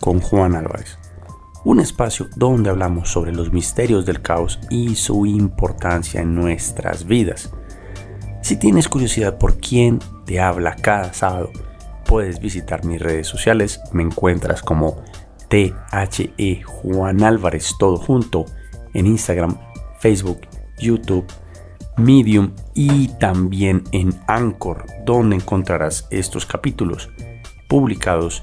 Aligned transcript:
con 0.00 0.20
Juan 0.20 0.56
Álvarez. 0.56 0.98
Un 1.64 1.80
espacio 1.80 2.28
donde 2.36 2.70
hablamos 2.70 3.10
sobre 3.10 3.32
los 3.32 3.52
misterios 3.52 4.06
del 4.06 4.22
caos 4.22 4.58
y 4.70 4.96
su 4.96 5.26
importancia 5.26 6.22
en 6.22 6.34
nuestras 6.34 7.04
vidas. 7.06 7.52
Si 8.42 8.56
tienes 8.56 8.88
curiosidad 8.88 9.38
por 9.38 9.58
quién 9.58 9.98
te 10.24 10.40
habla 10.40 10.74
cada 10.76 11.12
sábado, 11.12 11.50
puedes 12.06 12.40
visitar 12.40 12.84
mis 12.84 13.00
redes 13.00 13.26
sociales. 13.26 13.80
Me 13.92 14.02
encuentras 14.02 14.62
como 14.62 15.02
THE 15.48 16.62
Juan 16.64 17.22
Álvarez 17.22 17.74
todo 17.78 17.96
junto 17.98 18.46
en 18.94 19.06
Instagram, 19.06 19.58
Facebook, 19.98 20.40
YouTube, 20.78 21.26
Medium 21.96 22.54
y 22.72 23.08
también 23.18 23.84
en 23.92 24.14
Anchor, 24.26 24.86
donde 25.04 25.36
encontrarás 25.36 26.06
estos 26.10 26.46
capítulos 26.46 27.10
publicados 27.68 28.42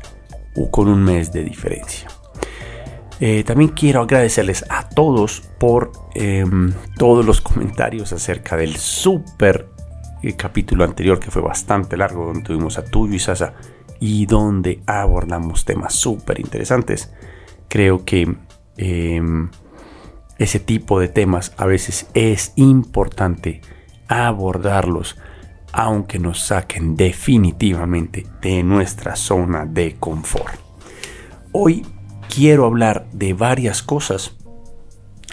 con 0.71 0.87
un 0.87 1.03
mes 1.03 1.31
de 1.31 1.43
diferencia. 1.43 2.09
Eh, 3.19 3.43
también 3.43 3.71
quiero 3.71 4.01
agradecerles 4.01 4.63
a 4.69 4.87
todos 4.89 5.41
por 5.57 5.91
em, 6.13 6.71
todos 6.97 7.25
los 7.25 7.41
comentarios 7.41 8.13
acerca 8.13 8.55
del 8.55 8.75
super 8.75 9.67
eh, 10.21 10.35
capítulo 10.35 10.83
anterior 10.83 11.19
que 11.19 11.31
fue 11.31 11.41
bastante 11.41 11.97
largo, 11.97 12.25
donde 12.25 12.41
tuvimos 12.41 12.77
a 12.77 12.85
Tuyo 12.85 13.15
y 13.15 13.19
Sasa 13.19 13.53
y 13.99 14.27
donde 14.27 14.81
abordamos 14.85 15.65
temas 15.65 15.95
súper 15.95 16.39
interesantes. 16.39 17.11
Creo 17.67 18.05
que 18.05 18.35
em, 18.77 19.49
ese 20.37 20.59
tipo 20.59 20.99
de 20.99 21.07
temas 21.07 21.53
a 21.57 21.65
veces 21.65 22.07
es 22.13 22.53
importante 22.55 23.61
abordarlos 24.07 25.17
aunque 25.77 26.17
nos 26.17 26.39
saquen 26.39 26.95
definitivamente 26.95 28.25
de 28.41 28.63
nuestra 28.63 29.15
zona 29.15 29.67
de 29.67 29.95
confort. 29.99 30.55
Hoy 31.51 31.85
quiero 32.33 32.65
hablar 32.65 33.07
de 33.13 33.33
varias 33.33 33.83
cosas. 33.83 34.35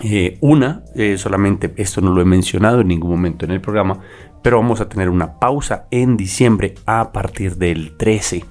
Eh, 0.02 0.36
una, 0.42 0.84
eh, 0.94 1.16
solamente 1.16 1.72
esto 1.78 2.02
no 2.02 2.12
lo 2.12 2.20
he 2.20 2.26
mencionado 2.26 2.82
en 2.82 2.88
ningún 2.88 3.12
momento 3.12 3.46
en 3.46 3.52
el 3.52 3.62
programa, 3.62 4.00
pero 4.42 4.58
vamos 4.58 4.82
a 4.82 4.88
tener 4.90 5.08
una 5.08 5.38
pausa 5.38 5.86
en 5.90 6.18
diciembre 6.18 6.74
a 6.84 7.10
partir 7.10 7.56
del 7.56 7.96
13. 7.96 8.44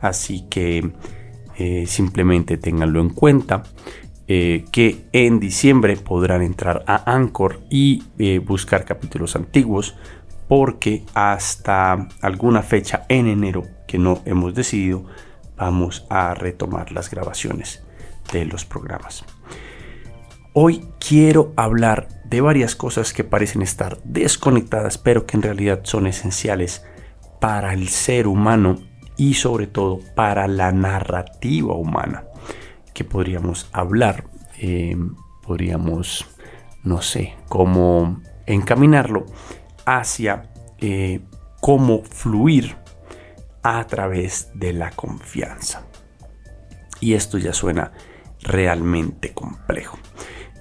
Así 0.00 0.46
que 0.48 0.92
eh, 1.58 1.86
simplemente 1.88 2.56
ténganlo 2.56 3.00
en 3.00 3.10
cuenta. 3.10 3.64
que 4.24 5.04
en 5.12 5.40
diciembre 5.40 5.94
podrán 5.98 6.40
entrar 6.40 6.84
a 6.86 7.12
Anchor 7.12 7.60
y 7.68 8.02
buscar 8.38 8.86
capítulos 8.86 9.36
antiguos 9.36 9.94
porque 10.54 11.06
hasta 11.14 12.08
alguna 12.20 12.60
fecha 12.60 13.06
en 13.08 13.26
enero 13.26 13.62
que 13.88 13.96
no 13.96 14.20
hemos 14.26 14.52
decidido 14.52 15.06
vamos 15.56 16.06
a 16.10 16.34
retomar 16.34 16.92
las 16.92 17.08
grabaciones 17.08 17.82
de 18.34 18.44
los 18.44 18.66
programas. 18.66 19.24
Hoy 20.52 20.84
quiero 21.00 21.54
hablar 21.56 22.08
de 22.26 22.42
varias 22.42 22.76
cosas 22.76 23.14
que 23.14 23.24
parecen 23.24 23.62
estar 23.62 23.96
desconectadas 24.04 24.98
pero 24.98 25.24
que 25.24 25.38
en 25.38 25.42
realidad 25.42 25.80
son 25.84 26.06
esenciales 26.06 26.84
para 27.40 27.72
el 27.72 27.88
ser 27.88 28.26
humano 28.26 28.76
y 29.16 29.32
sobre 29.32 29.66
todo 29.66 30.00
para 30.14 30.48
la 30.48 30.70
narrativa 30.70 31.72
humana 31.72 32.24
que 32.92 33.04
podríamos 33.04 33.70
hablar, 33.72 34.24
eh, 34.58 34.98
podríamos, 35.46 36.26
no 36.84 37.00
sé, 37.00 37.36
cómo 37.48 38.20
encaminarlo 38.44 39.24
hacia 39.84 40.50
eh, 40.78 41.20
cómo 41.60 42.02
fluir 42.02 42.76
a 43.62 43.86
través 43.86 44.50
de 44.54 44.72
la 44.72 44.90
confianza. 44.90 45.86
Y 47.00 47.14
esto 47.14 47.38
ya 47.38 47.52
suena 47.52 47.92
realmente 48.40 49.32
complejo. 49.32 49.98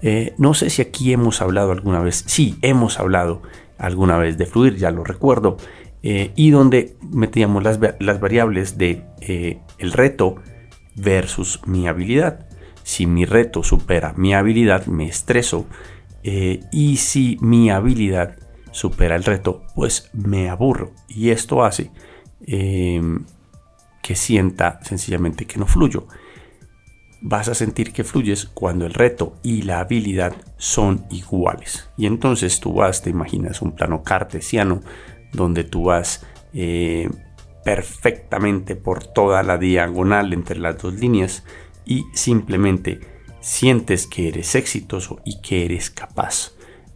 Eh, 0.02 0.34
no 0.38 0.54
sé 0.54 0.70
si 0.70 0.82
aquí 0.82 1.14
hemos 1.14 1.42
hablado 1.42 1.72
alguna 1.72 2.00
vez, 2.00 2.24
sí, 2.28 2.58
hemos 2.62 3.00
hablado 3.00 3.42
alguna 3.78 4.18
vez 4.18 4.38
de 4.38 4.46
fluir, 4.46 4.76
ya 4.76 4.92
lo 4.92 5.04
recuerdo, 5.04 5.58
eh, 6.04 6.32
y 6.36 6.52
donde 6.52 6.96
metíamos 7.02 7.64
las, 7.64 7.80
las 8.00 8.20
variables 8.20 8.78
de 8.78 9.06
el 9.78 9.92
reto 9.92 10.36
versus 10.96 11.62
mi 11.66 11.88
habilidad. 11.88 12.48
Si 12.84 13.06
mi 13.06 13.26
reto 13.26 13.64
supera 13.64 14.14
mi 14.18 14.34
habilidad, 14.34 14.88
me 14.88 15.06
estreso, 15.06 15.68
y 16.24 16.98
si 16.98 17.38
mi 17.42 17.70
habilidad 17.72 18.41
supera 18.72 19.16
el 19.16 19.24
reto, 19.24 19.64
pues 19.76 20.10
me 20.14 20.50
aburro. 20.50 20.94
Y 21.08 21.30
esto 21.30 21.64
hace 21.64 21.92
em, 22.46 23.26
que 24.02 24.16
sienta 24.16 24.80
sencillamente 24.84 25.46
que 25.46 25.60
no 25.60 25.68
fluyo. 25.68 26.08
Vas 27.22 27.50
a 27.50 27.54
sentir 27.54 27.94
que 27.94 28.04
fluyes 28.04 28.46
cuando 28.46 28.86
el 28.86 28.94
reto 28.94 29.36
y 29.44 29.62
la 29.62 29.80
habilidad 29.80 30.34
son 30.58 31.06
iguales. 31.12 31.90
Y 31.96 32.08
entonces 32.08 32.60
tú 32.60 32.74
vas, 32.74 33.04
te 33.04 33.12
imaginas 33.12 33.62
un 33.62 33.74
plano 33.74 34.02
cartesiano 34.02 34.82
donde 35.32 35.64
tú 35.64 35.84
vas 35.86 36.26
eh, 36.54 37.10
perfectamente 37.64 38.76
por 38.76 39.06
toda 39.06 39.44
la 39.44 39.58
diagonal 39.58 40.34
entre 40.34 40.60
las 40.60 40.82
dos 40.82 40.96
líneas 40.96 41.44
y 41.86 42.06
simplemente 42.14 43.00
sientes 43.40 44.08
que 44.08 44.30
eres 44.30 44.56
exitoso 44.56 45.20
y 45.24 45.42
que 45.42 45.66
eres 45.66 45.90
capaz. 45.90 46.54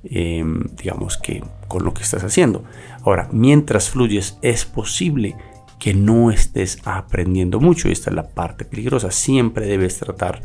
Em, 0.07 0.63
digamos 0.75 1.17
que 1.17 1.43
con 1.67 1.83
lo 1.83 1.93
que 1.93 2.03
estás 2.03 2.23
haciendo. 2.23 2.63
Ahora, 3.03 3.27
mientras 3.31 3.89
fluyes, 3.89 4.37
es 4.41 4.65
posible 4.65 5.35
que 5.79 5.93
no 5.93 6.31
estés 6.31 6.79
aprendiendo 6.85 7.59
mucho. 7.59 7.89
Y 7.89 7.91
esta 7.91 8.11
es 8.11 8.15
la 8.15 8.29
parte 8.29 8.65
peligrosa. 8.65 9.11
Siempre 9.11 9.65
debes 9.65 9.97
tratar 9.97 10.41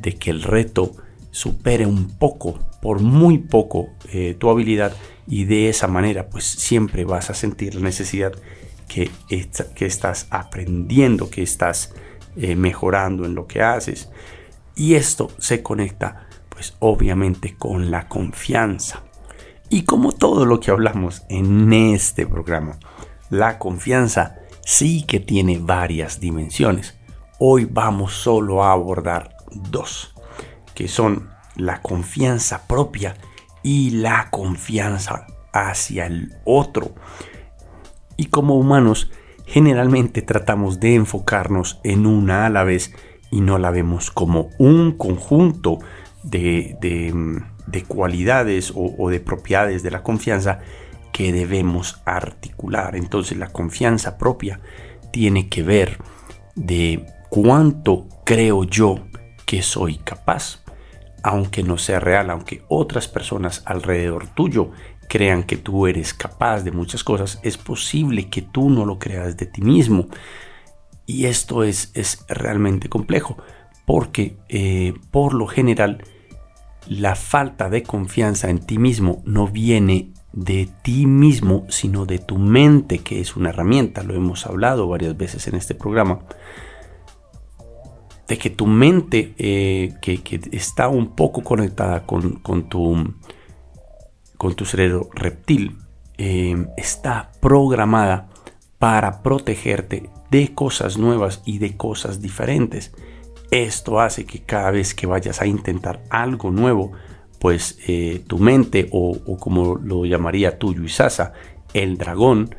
de 0.00 0.14
que 0.14 0.30
el 0.30 0.42
reto 0.42 0.92
supere 1.30 1.86
un 1.86 2.16
poco, 2.16 2.58
por 2.80 3.00
muy 3.00 3.38
poco, 3.38 3.90
eh, 4.12 4.36
tu 4.38 4.50
habilidad. 4.50 4.92
Y 5.26 5.44
de 5.44 5.68
esa 5.68 5.88
manera, 5.88 6.28
pues 6.28 6.44
siempre 6.44 7.04
vas 7.04 7.30
a 7.30 7.34
sentir 7.34 7.74
la 7.74 7.82
necesidad 7.82 8.32
que, 8.86 9.10
que 9.74 9.86
estás 9.86 10.26
aprendiendo, 10.30 11.30
que 11.30 11.42
estás 11.42 11.94
eh, 12.36 12.54
mejorando 12.54 13.24
en 13.24 13.34
lo 13.34 13.46
que 13.46 13.62
haces. 13.62 14.10
Y 14.76 14.94
esto 14.94 15.30
se 15.38 15.62
conecta 15.62 16.28
pues 16.52 16.76
obviamente 16.80 17.56
con 17.56 17.90
la 17.90 18.08
confianza. 18.08 19.02
Y 19.68 19.84
como 19.84 20.12
todo 20.12 20.44
lo 20.44 20.60
que 20.60 20.70
hablamos 20.70 21.22
en 21.28 21.72
este 21.72 22.26
programa, 22.26 22.78
la 23.30 23.58
confianza 23.58 24.36
sí 24.64 25.04
que 25.04 25.18
tiene 25.18 25.58
varias 25.58 26.20
dimensiones. 26.20 26.98
Hoy 27.38 27.64
vamos 27.64 28.12
solo 28.12 28.62
a 28.62 28.72
abordar 28.72 29.36
dos, 29.50 30.14
que 30.74 30.88
son 30.88 31.30
la 31.56 31.80
confianza 31.80 32.66
propia 32.66 33.16
y 33.62 33.90
la 33.90 34.28
confianza 34.30 35.26
hacia 35.52 36.06
el 36.06 36.34
otro. 36.44 36.94
Y 38.16 38.26
como 38.26 38.56
humanos, 38.56 39.10
generalmente 39.46 40.22
tratamos 40.22 40.80
de 40.80 40.94
enfocarnos 40.94 41.80
en 41.82 42.06
una 42.06 42.46
a 42.46 42.50
la 42.50 42.64
vez 42.64 42.94
y 43.30 43.40
no 43.40 43.58
la 43.58 43.70
vemos 43.70 44.10
como 44.10 44.50
un 44.58 44.92
conjunto 44.92 45.78
de, 46.22 47.44
cualidades 47.88 48.72
o, 48.74 49.10
de 49.10 49.20
propiedades 49.20 49.82
de 49.82 49.90
la 49.90 50.02
confianza 50.02 50.60
que 51.12 51.32
debemos 51.32 52.00
articular. 52.04 52.96
Entonces 52.96 53.38
la 53.38 53.48
confianza 53.48 54.18
propia 54.18 54.60
tiene 55.10 55.48
que 55.48 55.62
ver 55.62 55.98
de 56.54 57.06
cuánto 57.28 58.08
creo 58.24 58.64
yo 58.64 58.96
que 59.46 59.62
soy 59.62 59.96
capaz, 59.98 60.62
aunque 61.22 61.62
no 61.62 61.78
sea 61.78 62.00
real, 62.00 62.30
aunque 62.30 62.62
otras 62.68 63.08
personas 63.08 63.62
alrededor 63.66 64.28
tuyo 64.28 64.70
crean 65.08 65.42
que 65.42 65.58
tú 65.58 65.86
eres 65.86 66.14
capaz 66.14 66.62
de 66.62 66.72
muchas 66.72 67.04
cosas, 67.04 67.38
es 67.42 67.58
posible 67.58 68.30
que 68.30 68.40
tú 68.40 68.70
no 68.70 68.86
lo 68.86 68.98
creas 68.98 69.36
de 69.36 69.44
ti 69.44 69.60
mismo. 69.60 70.06
Y 71.04 71.26
esto 71.26 71.64
es, 71.64 71.90
es 71.94 72.24
realmente 72.28 72.88
complejo, 72.88 73.36
porque 73.92 74.38
eh, 74.48 74.94
por 75.10 75.34
lo 75.34 75.46
general 75.46 76.02
la 76.88 77.14
falta 77.14 77.68
de 77.68 77.82
confianza 77.82 78.48
en 78.48 78.60
ti 78.60 78.78
mismo 78.78 79.20
no 79.26 79.48
viene 79.48 80.14
de 80.32 80.66
ti 80.80 81.04
mismo, 81.04 81.66
sino 81.68 82.06
de 82.06 82.18
tu 82.18 82.38
mente, 82.38 83.00
que 83.00 83.20
es 83.20 83.36
una 83.36 83.50
herramienta, 83.50 84.02
lo 84.02 84.14
hemos 84.14 84.46
hablado 84.46 84.88
varias 84.88 85.14
veces 85.18 85.46
en 85.46 85.56
este 85.56 85.74
programa. 85.74 86.20
de 88.28 88.38
que 88.38 88.48
tu 88.48 88.66
mente, 88.66 89.34
eh, 89.36 89.92
que, 90.00 90.40
está 90.52 90.88
un 90.88 91.08
poco 91.08 91.42
conectada 91.42 92.06
con, 92.06 92.40
tu, 92.70 93.14
con 94.38 94.54
tu 94.54 94.64
cerebro 94.64 95.10
reptil, 95.12 95.76
eh, 96.16 96.66
está 96.78 97.30
programada 97.40 98.30
para 98.78 99.22
protegerte 99.22 100.08
de 100.30 100.54
cosas 100.54 100.96
nuevas 100.96 101.42
y 101.44 101.58
de 101.58 101.76
cosas 101.76 102.22
diferentes. 102.22 102.90
Esto 103.52 104.00
hace 104.00 104.24
que 104.24 104.40
cada 104.40 104.72
vez 104.72 104.94
que 104.94 105.06
vayas 105.06 105.40
a 105.40 105.46
intentar 105.46 106.02
algo 106.10 106.50
nuevo, 106.50 106.90
pues 107.38 107.78
eh, 107.86 108.24
tu 108.26 108.38
mente 108.38 108.88
o, 108.90 109.36
como 109.38 109.76
lo 109.76 110.04
llamaría 110.06 110.58
tu 110.58 110.74
Yuisasa, 110.74 111.34
el 111.72 111.96
dragón, 111.96 112.54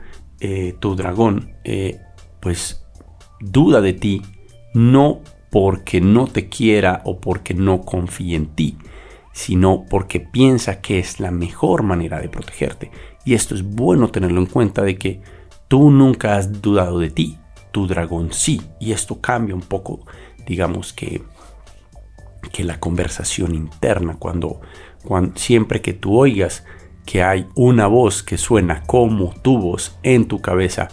tu 0.80 0.96
dragón, 0.96 1.56
pues 2.40 2.86
duda 3.40 3.82
de 3.82 3.94
ti, 3.94 4.22
no 4.74 5.22
porque 5.52 6.02
no 6.02 6.28
te 6.28 6.50
quiera 6.50 7.02
o 7.06 7.20
porque 7.20 7.54
no 7.54 7.82
confíe 7.82 8.36
en 8.36 8.48
ti, 8.48 8.78
sino 9.34 9.86
porque 9.90 10.20
piensa 10.20 10.82
que 10.82 11.00
es 11.00 11.20
la 11.20 11.32
mejor 11.32 11.84
manera 11.84 12.20
de 12.20 12.30
protegerte. 12.30 12.92
Y 13.26 13.36
esto 13.36 13.56
es 13.56 13.64
bueno 13.64 14.10
tenerlo 14.10 14.42
en 14.42 14.48
cuenta 14.48 14.82
de 14.82 14.98
que 14.98 15.22
tú 15.68 15.92
nunca 15.92 16.38
has 16.38 16.62
dudado 16.62 17.00
de 17.00 17.10
ti, 17.10 17.38
tu 17.72 17.88
dragón 17.88 18.34
sí, 18.34 18.62
y 18.80 18.92
esto 18.92 19.22
cambia 19.22 19.56
un 19.56 19.62
poco, 19.62 20.06
digamos 20.46 20.94
que 20.94 21.22
que 22.52 22.64
la 22.64 22.80
conversación 22.80 23.56
interna 23.56 24.18
cuando, 24.20 24.62
cuando 25.04 25.38
siempre 25.38 25.82
que 25.82 25.94
tú 25.94 26.18
oigas 26.18 26.64
que 27.06 27.24
hay 27.24 27.48
una 27.56 27.88
voz 27.88 28.24
que 28.24 28.38
suena 28.38 28.84
como 28.84 29.34
tu 29.42 29.58
voz 29.60 29.98
en 30.04 30.28
tu 30.28 30.40
cabeza 30.42 30.90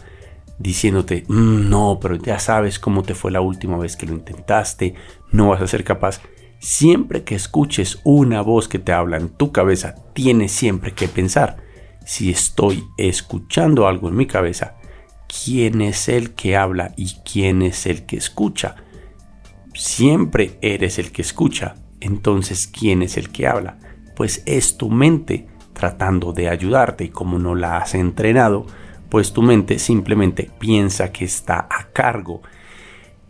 diciéndote, 0.58 1.24
mm, 1.28 1.70
no, 1.70 1.98
pero 2.00 2.16
ya 2.16 2.38
sabes 2.38 2.78
cómo 2.78 3.02
te 3.02 3.14
fue 3.14 3.30
la 3.30 3.40
última 3.40 3.78
vez 3.78 3.96
que 3.96 4.06
lo 4.06 4.12
intentaste, 4.12 4.94
no 5.32 5.48
vas 5.48 5.62
a 5.62 5.66
ser 5.66 5.84
capaz. 5.84 6.20
Siempre 6.58 7.24
que 7.24 7.34
escuches 7.34 8.00
una 8.04 8.42
voz 8.42 8.68
que 8.68 8.78
te 8.78 8.92
habla 8.92 9.16
en 9.16 9.30
tu 9.30 9.52
cabeza, 9.52 9.94
tienes 10.12 10.52
siempre 10.52 10.92
que 10.92 11.08
pensar, 11.08 11.56
si 12.04 12.30
estoy 12.30 12.84
escuchando 12.98 13.86
algo 13.86 14.08
en 14.08 14.16
mi 14.16 14.26
cabeza, 14.26 14.76
¿quién 15.44 15.80
es 15.80 16.08
el 16.10 16.34
que 16.34 16.56
habla 16.56 16.92
y 16.96 17.14
quién 17.24 17.62
es 17.62 17.86
el 17.86 18.04
que 18.04 18.16
escucha? 18.18 18.76
Siempre 19.74 20.58
eres 20.60 20.98
el 20.98 21.12
que 21.12 21.22
escucha, 21.22 21.76
entonces 22.00 22.66
¿quién 22.66 23.02
es 23.02 23.16
el 23.16 23.30
que 23.30 23.46
habla? 23.46 23.78
Pues 24.16 24.42
es 24.46 24.76
tu 24.76 24.90
mente 24.90 25.46
tratando 25.72 26.32
de 26.32 26.48
ayudarte 26.48 27.04
y 27.04 27.08
como 27.08 27.38
no 27.38 27.54
la 27.54 27.78
has 27.78 27.94
entrenado, 27.94 28.66
pues 29.08 29.32
tu 29.32 29.42
mente 29.42 29.78
simplemente 29.78 30.50
piensa 30.58 31.12
que 31.12 31.24
está 31.24 31.68
a 31.70 31.88
cargo. 31.92 32.42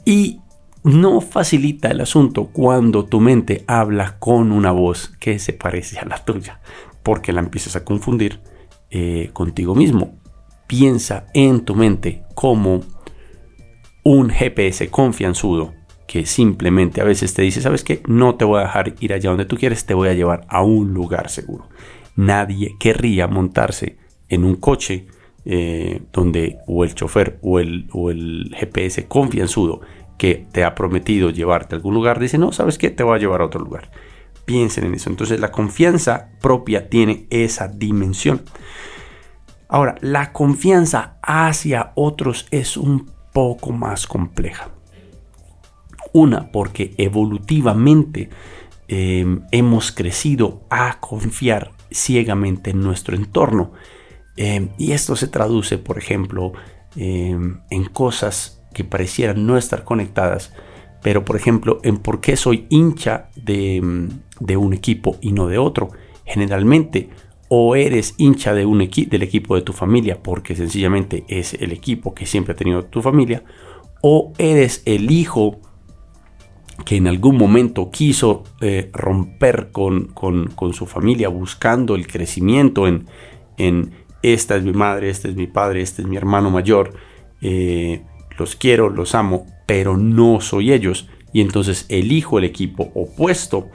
Y 0.05 0.41
no 0.83 1.21
facilita 1.21 1.89
el 1.89 2.01
asunto 2.01 2.47
cuando 2.47 3.05
tu 3.05 3.21
mente 3.21 3.65
habla 3.67 4.19
con 4.19 4.51
una 4.51 4.73
voz 4.73 5.09
que 5.21 5.39
se 5.39 5.53
parece 5.53 5.99
a 5.99 6.07
la 6.07 6.25
tuya, 6.25 6.61
porque 7.03 7.33
la 7.33 7.41
empiezas 7.41 7.77
a 7.77 7.85
confundir 7.85 8.41
eh, 8.91 9.31
contigo 9.33 9.75
mismo. 9.75 10.19
Piensa 10.67 11.27
en 11.35 11.65
tu 11.65 11.75
mente 11.75 12.25
como 12.35 12.81
un 14.03 14.31
GPS 14.31 14.89
confianzudo 14.89 15.80
que 16.11 16.27
simplemente 16.27 17.01
a 17.01 17.05
veces 17.05 17.35
te 17.35 17.43
dice, 17.43 17.61
¿sabes 17.61 17.85
qué? 17.85 18.03
No 18.09 18.35
te 18.35 18.45
voy 18.45 18.59
a 18.59 18.65
dejar 18.65 18.95
ir 18.99 19.13
allá 19.13 19.31
donde 19.31 19.45
tú 19.45 19.57
quieres, 19.57 19.87
te 19.87 19.95
voy 19.95 20.09
a 20.09 20.13
llevar 20.13 20.45
a 20.49 20.61
un 20.61 20.93
lugar 20.93 21.31
seguro. 21.31 21.69
Nadie 22.17 22.75
querría 22.81 23.29
montarse 23.29 23.97
en 24.29 24.43
un 24.43 24.57
coche 24.57 25.07
eh, 25.45 26.03
donde 26.13 26.59
o 26.67 26.83
el 26.83 26.97
chofer 26.97 27.39
o 27.43 27.61
el, 27.61 27.87
o 27.93 28.11
el 28.11 28.53
GPS 28.59 29.07
confianzudo 29.07 29.83
que 30.19 30.49
te 30.51 30.65
ha 30.65 30.75
prometido 30.75 31.31
llevarte 31.31 31.77
a 31.77 31.79
algún 31.79 31.95
lugar 31.95 32.19
dice, 32.19 32.39
no, 32.39 32.51
¿sabes 32.51 32.77
qué? 32.77 32.91
Te 32.91 33.05
voy 33.05 33.15
a 33.15 33.21
llevar 33.21 33.41
a 33.41 33.45
otro 33.45 33.61
lugar. 33.61 33.93
Piensen 34.45 34.87
en 34.87 34.95
eso. 34.95 35.11
Entonces 35.11 35.39
la 35.39 35.53
confianza 35.53 36.31
propia 36.41 36.89
tiene 36.89 37.29
esa 37.31 37.69
dimensión. 37.69 38.43
Ahora, 39.69 39.95
la 40.01 40.33
confianza 40.33 41.19
hacia 41.23 41.93
otros 41.95 42.49
es 42.51 42.77
un 42.77 43.13
poco 43.33 43.71
más 43.71 44.09
compleja. 44.09 44.71
Una, 46.13 46.51
porque 46.51 46.95
evolutivamente 46.99 48.31
eh, 48.89 49.25
hemos 49.53 49.93
crecido 49.93 50.63
a 50.71 50.99
confiar 51.01 51.73
ciegamente 51.91 52.71
en 52.71 52.81
nuestro 52.81 53.17
entorno. 53.17 53.73
Em, 54.37 54.71
y 54.79 54.93
esto 54.93 55.17
se 55.17 55.29
traduce, 55.29 55.79
por 55.79 55.99
ejemplo, 55.99 56.53
em, 56.97 57.61
en 57.71 57.85
cosas 57.85 58.63
que 58.75 58.85
parecieran 58.85 59.47
no 59.47 59.57
estar 59.57 59.85
conectadas, 59.85 60.53
pero 61.03 61.25
por 61.25 61.37
ejemplo, 61.37 61.81
en 61.83 61.99
por 61.99 62.21
qué 62.21 62.37
soy 62.37 62.67
hincha 62.69 63.31
de, 63.37 64.09
de 64.41 64.57
un 64.57 64.73
equipo 64.73 65.17
y 65.21 65.33
no 65.33 65.47
de 65.47 65.59
otro. 65.59 65.91
Generalmente, 66.25 67.11
o 67.49 67.75
eres 67.75 68.15
hincha 68.17 68.55
de 68.55 68.65
un 68.65 68.79
del 68.79 69.23
equipo 69.23 69.57
de 69.57 69.63
tu 69.63 69.73
familia 69.73 70.23
porque 70.23 70.55
sencillamente 70.55 71.25
es 71.27 71.55
el 71.55 71.73
equipo 71.73 72.15
que 72.15 72.25
siempre 72.25 72.53
ha 72.53 72.57
tenido 72.57 72.85
tu 72.85 73.03
familia, 73.03 73.43
o 74.03 74.33
eres 74.39 74.83
el 74.85 75.11
hijo 75.11 75.61
que 76.85 76.97
en 76.97 77.07
algún 77.07 77.37
momento 77.37 77.91
quiso 77.91 78.45
eh, 78.61 78.91
romper 78.93 79.71
con, 79.73 80.07
con, 80.07 80.73
su 80.73 80.87
familia 80.87 81.29
buscando 81.29 81.95
el 81.95 82.07
crecimiento 82.07 82.87
en, 82.87 83.07
en, 83.59 83.93
esta 84.23 84.57
es 84.57 84.65
mi 84.65 84.73
madre, 84.73 85.11
este 85.11 85.29
es 85.29 85.37
mi 85.37 85.47
padre, 85.47 85.83
este 85.83 86.03
es 86.03 86.09
mi 86.09 86.17
hermano 86.17 86.51
mayor, 86.51 86.93
eh, 87.41 88.03
los 88.39 88.57
quiero, 88.57 88.91
los 88.91 89.15
amo, 89.15 89.47
pero 89.67 89.97
no 89.97 90.41
soy 90.41 90.73
ellos. 90.73 91.09
Y 91.33 91.41
entonces 91.41 91.87
elijo 91.89 92.39
el 92.39 92.45
equipo 92.45 92.91
opuesto. 92.95 93.69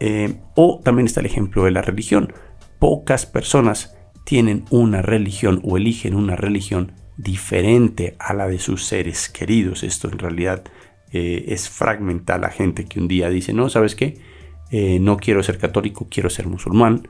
Eh, 0.00 0.40
o 0.54 0.80
también 0.82 1.06
está 1.06 1.20
el 1.20 1.26
ejemplo 1.26 1.64
de 1.64 1.70
la 1.70 1.82
religión. 1.82 2.32
Pocas 2.78 3.26
personas 3.26 3.96
tienen 4.24 4.64
una 4.70 5.02
religión 5.02 5.60
o 5.64 5.76
eligen 5.76 6.14
una 6.14 6.36
religión 6.36 6.92
diferente 7.16 8.16
a 8.18 8.32
la 8.34 8.48
de 8.48 8.58
sus 8.58 8.84
seres 8.84 9.28
queridos. 9.28 9.82
Esto 9.82 10.08
en 10.08 10.18
realidad 10.18 10.64
eh, 11.12 11.44
es 11.48 11.68
fragmentar 11.68 12.40
la 12.40 12.50
gente 12.50 12.84
que 12.84 13.00
un 13.00 13.08
día 13.08 13.30
dice, 13.30 13.52
no, 13.52 13.68
¿sabes 13.68 13.94
qué? 13.94 14.18
no 15.00 15.16
quiero 15.16 15.42
ser 15.42 15.58
católico, 15.58 16.06
quiero 16.08 16.30
ser 16.30 16.46
musulmán. 16.46 17.02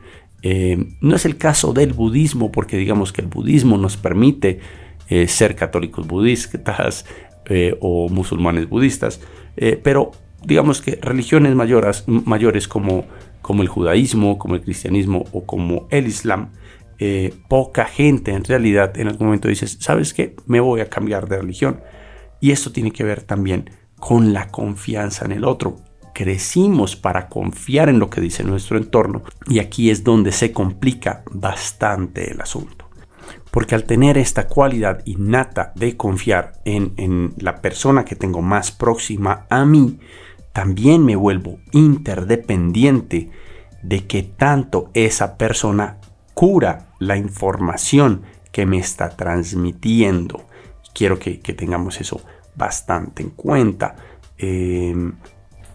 Eh, 0.42 0.94
no 1.00 1.16
es 1.16 1.26
el 1.26 1.36
caso 1.36 1.72
del 1.72 1.92
budismo, 1.92 2.50
porque 2.50 2.76
digamos 2.76 3.12
que 3.12 3.20
el 3.20 3.28
budismo 3.28 3.76
nos 3.76 3.96
permite 3.96 4.60
eh, 5.08 5.28
ser 5.28 5.54
católicos 5.54 6.06
budistas 6.06 7.04
eh, 7.46 7.76
o 7.80 8.08
musulmanes 8.08 8.68
budistas, 8.68 9.20
pero 9.82 10.12
digamos 10.42 10.80
que 10.80 10.98
religiones 11.02 11.54
mayores, 11.54 12.04
mayores 12.06 12.66
como, 12.66 13.04
como 13.42 13.60
el 13.60 13.68
judaísmo, 13.68 14.38
como 14.38 14.54
el 14.54 14.62
cristianismo 14.62 15.26
o 15.32 15.44
como 15.44 15.86
el 15.90 16.06
islam, 16.06 16.52
poca 17.48 17.84
gente 17.84 18.32
en 18.32 18.44
realidad 18.44 18.98
en 18.98 19.08
algún 19.08 19.26
momento 19.26 19.48
dice, 19.48 19.66
¿sabes 19.66 20.14
qué? 20.14 20.34
Me 20.46 20.60
voy 20.60 20.80
a 20.80 20.88
cambiar 20.88 21.28
de 21.28 21.38
religión. 21.38 21.80
Y 22.40 22.52
esto 22.52 22.72
tiene 22.72 22.90
que 22.90 23.04
ver 23.04 23.22
también 23.22 23.68
con 24.00 24.32
la 24.32 24.48
confianza 24.48 25.24
en 25.24 25.32
el 25.32 25.44
otro 25.44 25.76
crecimos 26.12 26.96
para 26.96 27.28
confiar 27.28 27.88
en 27.88 27.98
lo 27.98 28.10
que 28.10 28.20
dice 28.20 28.44
nuestro 28.44 28.76
entorno 28.76 29.22
y 29.46 29.58
aquí 29.58 29.90
es 29.90 30.04
donde 30.04 30.32
se 30.32 30.52
complica 30.52 31.22
bastante 31.30 32.30
el 32.30 32.40
asunto. 32.40 32.90
Porque 33.50 33.74
al 33.74 33.84
tener 33.84 34.18
esta 34.18 34.46
cualidad 34.46 35.02
innata 35.06 35.72
de 35.74 35.96
confiar 35.96 36.60
en, 36.64 37.32
la 37.38 37.62
persona 37.62 38.04
que 38.04 38.16
tengo 38.16 38.42
más 38.42 38.70
próxima 38.70 39.46
a 39.50 39.64
mí, 39.64 39.98
también 40.52 41.04
me 41.04 41.16
vuelvo 41.16 41.58
interdependiente 41.72 43.30
de 43.82 44.06
que 44.06 44.22
tanto 44.22 44.90
esa 44.94 45.36
persona 45.36 45.98
cura 46.34 46.90
la 46.98 47.16
información 47.16 48.22
que 48.52 48.66
me 48.66 48.78
está 48.78 49.10
transmitiendo. 49.10 50.46
Quiero 50.92 51.18
que, 51.18 51.38
tengamos 51.38 52.00
eso 52.00 52.20
bastante 52.54 53.22
en 53.22 53.30
cuenta. 53.30 53.96
Eh, 54.38 54.94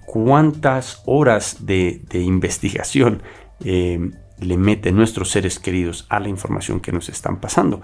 cuántas 0.05 1.01
horas 1.05 1.65
de, 1.65 2.01
investigación 2.13 3.21
eh, 3.63 3.99
le 4.39 4.57
meten 4.57 4.95
nuestros 4.95 5.31
seres 5.31 5.59
queridos 5.59 6.05
a 6.09 6.19
la 6.19 6.29
información 6.29 6.79
que 6.79 6.91
nos 6.91 7.09
están 7.09 7.41
pasando. 7.41 7.81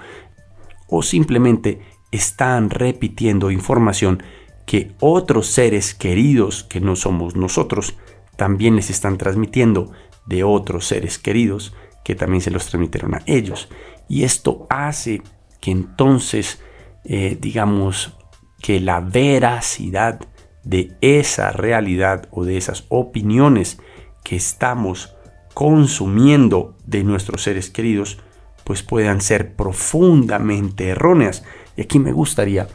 O 0.88 1.04
simplemente 1.04 1.82
están 2.12 2.70
repitiendo 2.70 3.52
información 3.52 4.24
que 4.66 4.94
otros 5.00 5.48
seres 5.48 5.94
queridos 5.94 6.64
que 6.64 6.80
no 6.80 6.96
somos 6.96 7.36
nosotros 7.36 7.98
también 8.38 8.76
les 8.76 8.90
están 8.90 9.18
transmitiendo 9.18 9.92
de 10.26 10.44
otros 10.44 10.88
seres 10.88 11.18
queridos 11.18 11.74
que 12.04 12.16
también 12.16 12.42
se 12.42 12.52
los 12.52 12.68
transmitieron 12.68 13.16
a 13.16 13.22
ellos. 13.26 13.70
Y 14.08 14.24
esto 14.24 14.68
hace 14.70 15.22
que 15.60 15.72
entonces, 15.72 16.62
eh, 17.04 17.38
digamos, 17.40 18.18
que 18.62 18.80
la 18.80 19.00
veracidad 19.00 20.20
de 20.64 20.92
esa 21.02 21.52
realidad 21.52 22.28
o 22.32 22.46
de 22.46 22.58
esas 22.58 22.86
opiniones 22.90 23.80
que 24.24 24.36
estamos 24.36 25.16
consumiendo 25.54 26.78
de 26.86 27.04
nuestros 27.04 27.44
seres 27.44 27.70
queridos, 27.70 28.20
pues 28.64 28.84
puedan 28.84 29.22
ser 29.22 29.56
profundamente 29.56 30.90
erróneas. 30.90 31.44
Y 31.76 31.82
aquí 31.82 32.00
me 32.00 32.12
gustaría 32.12 32.68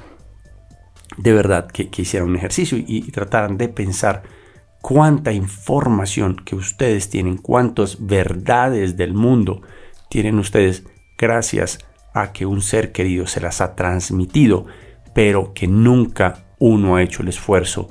de 1.16 1.32
verdad 1.32 1.68
que, 1.70 1.88
hicieran 1.96 2.28
un 2.28 2.36
ejercicio 2.36 2.76
y, 2.76 2.84
y, 2.86 3.10
trataran 3.10 3.56
de 3.56 3.68
pensar 3.68 4.22
cuánta 4.82 5.32
información 5.32 6.36
que 6.36 6.56
ustedes 6.56 7.08
tienen, 7.08 7.38
cuántas 7.38 8.06
verdades 8.06 8.96
del 8.96 9.14
mundo 9.14 9.62
tienen 10.10 10.38
ustedes 10.38 10.84
gracias 11.16 11.78
a 12.12 12.32
que 12.32 12.46
un 12.46 12.60
ser 12.60 12.92
querido 12.92 13.26
se 13.26 13.40
las 13.40 13.60
ha 13.60 13.74
transmitido, 13.74 14.66
pero 15.16 15.54
que 15.54 15.66
nunca 15.66 16.44
uno 16.58 16.96
ha 16.96 17.02
hecho 17.02 17.22
el 17.22 17.28
esfuerzo 17.28 17.88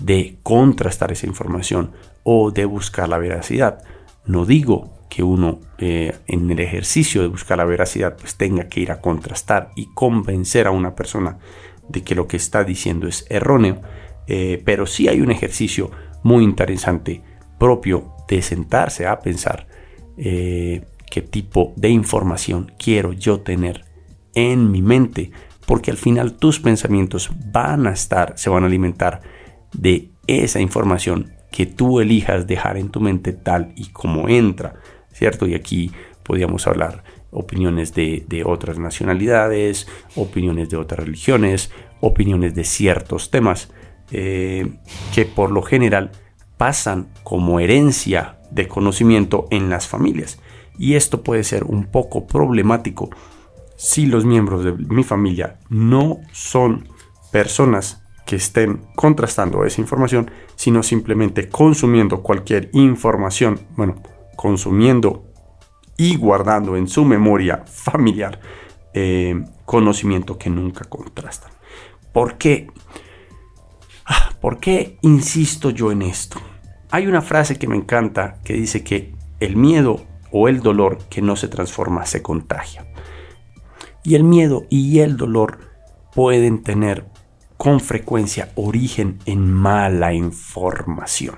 de 0.00 0.38
contrastar 0.42 1.12
esa 1.12 1.28
información 1.28 1.92
o 2.24 2.50
de 2.50 2.64
buscar 2.64 3.08
la 3.08 3.16
veracidad. 3.16 3.84
No 4.26 4.44
digo 4.44 4.92
que 5.08 5.22
uno 5.22 5.60
eh, 5.78 6.16
en 6.26 6.50
el 6.50 6.58
ejercicio 6.58 7.22
de 7.22 7.28
buscar 7.28 7.58
la 7.58 7.64
veracidad 7.64 8.16
pues 8.16 8.34
tenga 8.34 8.68
que 8.68 8.80
ir 8.80 8.90
a 8.90 9.00
contrastar 9.00 9.70
y 9.76 9.86
convencer 9.94 10.66
a 10.66 10.72
una 10.72 10.96
persona 10.96 11.38
de 11.88 12.02
que 12.02 12.16
lo 12.16 12.26
que 12.26 12.38
está 12.38 12.64
diciendo 12.64 13.06
es 13.06 13.24
erróneo, 13.28 13.80
eh, 14.26 14.60
pero 14.64 14.86
sí 14.86 15.06
hay 15.06 15.20
un 15.20 15.30
ejercicio 15.30 15.92
muy 16.24 16.42
interesante 16.42 17.22
propio 17.56 18.16
de 18.26 18.42
sentarse 18.42 19.06
a 19.06 19.20
pensar 19.20 19.68
eh, 20.16 20.82
qué 21.08 21.22
tipo 21.22 21.72
de 21.76 21.90
información 21.90 22.72
quiero 22.76 23.12
yo 23.12 23.42
tener 23.42 23.84
en 24.34 24.72
mi 24.72 24.82
mente, 24.82 25.30
porque 25.66 25.90
al 25.90 25.96
final 25.96 26.34
tus 26.34 26.60
pensamientos 26.60 27.30
van 27.52 27.86
a 27.86 27.92
estar, 27.92 28.34
se 28.36 28.50
van 28.50 28.64
a 28.64 28.66
alimentar 28.66 29.20
de 29.72 30.10
esa 30.26 30.60
información 30.60 31.32
que 31.50 31.66
tú 31.66 32.00
elijas 32.00 32.46
dejar 32.46 32.76
en 32.76 32.88
tu 32.88 33.00
mente 33.00 33.32
tal 33.32 33.72
y 33.76 33.86
como 33.88 34.28
entra, 34.28 34.74
¿cierto? 35.12 35.46
Y 35.46 35.54
aquí 35.54 35.92
podríamos 36.22 36.66
hablar 36.66 37.04
opiniones 37.30 37.94
de, 37.94 38.42
otras 38.46 38.78
nacionalidades, 38.78 39.88
opiniones 40.16 40.70
de 40.70 40.76
otras 40.76 41.00
religiones, 41.00 41.70
opiniones 42.00 42.54
de 42.54 42.64
ciertos 42.64 43.30
temas 43.30 43.70
eh, 44.10 44.72
que 45.14 45.24
por 45.24 45.50
lo 45.50 45.62
general 45.62 46.12
pasan 46.56 47.08
como 47.22 47.60
herencia 47.60 48.38
de 48.50 48.68
conocimiento 48.68 49.46
en 49.50 49.68
las 49.68 49.88
familias. 49.88 50.38
Y 50.78 50.94
esto 50.94 51.22
puede 51.22 51.44
ser 51.44 51.64
un 51.64 51.86
poco 51.86 52.26
problemático 52.26 53.10
si 53.76 54.06
los 54.06 54.24
miembros 54.24 54.64
de 54.64 54.72
mi 54.72 55.04
familia 55.04 55.58
no 55.68 56.20
son 56.32 56.88
personas 57.32 58.02
que 58.26 58.36
estén 58.36 58.86
contrastando 58.94 59.64
esa 59.64 59.80
información, 59.80 60.30
sino 60.56 60.82
simplemente 60.82 61.48
consumiendo 61.48 62.22
cualquier 62.22 62.70
información, 62.72 63.60
bueno, 63.76 63.96
consumiendo 64.36 65.24
y 65.96 66.16
guardando 66.16 66.76
en 66.76 66.88
su 66.88 67.04
memoria 67.04 67.64
familiar 67.66 68.40
eh, 68.92 69.44
conocimiento 69.64 70.38
que 70.38 70.50
nunca 70.50 70.84
contrastan. 70.84 71.52
¿Por 72.12 72.38
qué? 72.38 72.68
Ah, 74.06 74.30
¿Por 74.40 74.58
qué 74.58 74.98
insisto 75.02 75.70
yo 75.70 75.90
en 75.90 76.02
esto? 76.02 76.38
Hay 76.90 77.06
una 77.06 77.22
frase 77.22 77.58
que 77.58 77.66
me 77.66 77.76
encanta 77.76 78.36
que 78.44 78.54
dice 78.54 78.84
que 78.84 79.14
el 79.40 79.56
miedo 79.56 80.04
o 80.30 80.48
el 80.48 80.60
dolor 80.60 80.98
que 81.10 81.22
no 81.22 81.36
se 81.36 81.48
transforma 81.48 82.06
se 82.06 82.22
contagia. 82.22 82.86
Y 84.04 84.14
el 84.14 84.24
miedo 84.24 84.66
y 84.68 85.00
el 85.00 85.16
dolor 85.16 85.58
pueden 86.14 86.62
tener 86.62 87.06
con 87.56 87.80
frecuencia 87.80 88.50
origen 88.54 89.18
en 89.26 89.50
mala 89.50 90.12
información. 90.12 91.36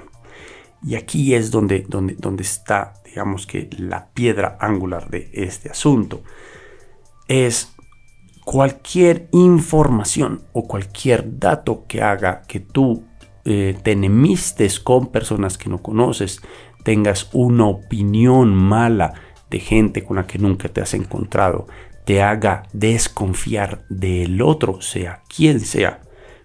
Y 0.83 0.97
aquí 0.97 1.35
es 1.35 1.51
donde, 1.51 1.87
donde, 1.89 2.15
donde 2.15 2.43
está, 2.43 2.95
digamos 3.05 3.47
que, 3.47 3.71
la 3.79 4.09
piedra 4.09 4.59
angular 4.61 5.09
de 5.09 5.31
este 5.33 5.71
asunto. 5.71 6.23
Es 7.29 7.75
cualquier 8.45 9.29
información 9.33 10.43
o 10.53 10.69
cualquier 10.69 11.39
dato 11.39 11.85
que 11.89 12.03
haga 12.03 12.43
que 12.43 12.61
tú 12.61 13.05
eh, 13.45 13.77
te 13.83 13.93
enemistes 13.93 14.81
con 14.81 15.09
personas 15.09 15.59
que 15.59 15.69
no 15.69 15.79
conoces, 15.79 16.41
tengas 16.85 17.29
una 17.33 17.67
opinión 17.67 18.55
mala 18.55 19.15
de 19.51 19.59
gente 19.61 20.05
con 20.05 20.17
la 20.17 20.27
que 20.27 20.39
nunca 20.39 20.69
te 20.69 20.81
has 20.81 20.95
encontrado, 20.95 21.67
te 22.07 22.23
haga 22.23 22.63
desconfiar 22.73 23.85
del 23.89 24.41
otro, 24.41 24.81
sea 24.81 25.25
quien 25.29 25.59
sea, 25.59 26.03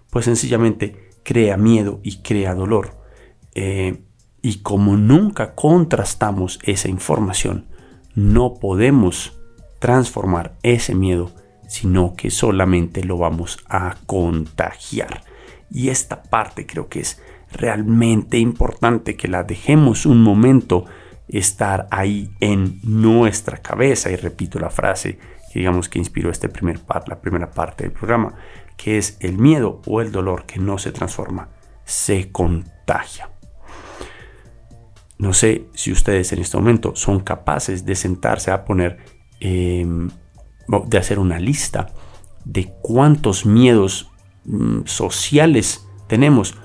pues 0.10 0.25
sencillamente 0.25 1.12
crea 1.24 1.56
miedo 1.56 2.00
y 2.01 2.18
crea 2.24 2.56
dolor. 2.56 2.98
Eh, 3.53 4.01
y 4.41 4.62
como 4.62 4.98
nunca 4.98 5.53
contrastamos 5.53 6.60
esa 6.63 6.89
información, 6.89 7.68
no 8.15 8.56
podemos 8.56 9.39
transformar 9.77 10.58
ese 10.63 10.96
miedo, 10.96 11.32
sino 11.68 12.15
que 12.15 12.32
solamente 12.32 13.03
lo 13.03 13.20
vamos 13.20 13.60
a 13.70 13.98
contagiar. 14.08 15.24
Y 15.70 15.89
esta 15.89 16.24
parte 16.24 16.65
creo 16.65 16.89
que 16.89 17.01
es 17.01 17.22
realmente 17.51 18.39
importante 18.39 19.15
que 19.15 19.27
la 19.27 19.44
dejemos 19.44 20.08
un 20.08 20.24
momento 20.24 20.86
estar 21.27 21.88
ahí 21.91 22.32
en 22.39 22.80
nuestra 22.82 23.58
cabeza. 23.58 24.10
Y 24.10 24.15
repito 24.15 24.60
la 24.60 24.72
frase 24.72 25.20
que 25.51 25.60
digamos 25.60 25.89
que 25.89 26.00
inspiró 26.00 26.29
este 26.29 26.50
primer 26.50 26.79
la 27.08 27.22
primera 27.22 27.51
parte 27.51 27.84
del 27.84 27.91
programa 27.91 28.36
que 28.81 28.98
es 28.98 29.17
el 29.20 29.38
miedo 29.38 29.81
o 29.86 30.01
el 30.01 30.12
dolor 30.12 30.46
que 30.46 30.60
no 30.60 30.79
se 30.79 30.91
transforma, 30.91 31.50
se 31.86 32.31
contagia. 32.31 33.29
No 35.20 35.34
sé 35.34 35.67
si 35.75 35.91
ustedes 35.91 36.34
en 36.34 36.39
este 36.39 36.58
momento 36.58 36.96
son 36.96 37.20
capaces 37.20 37.86
de 37.86 37.96
sentarse 37.96 38.50
a 38.50 38.65
poner, 38.65 38.98
em, 39.39 40.10
de 40.88 40.98
hacer 40.98 41.20
una 41.20 41.39
lista 41.39 41.93
de 42.43 42.74
cuántos 42.81 43.46
miedos 43.46 44.10
mm, 44.46 44.86
sociales 44.86 45.88
tenemos, 46.08 46.55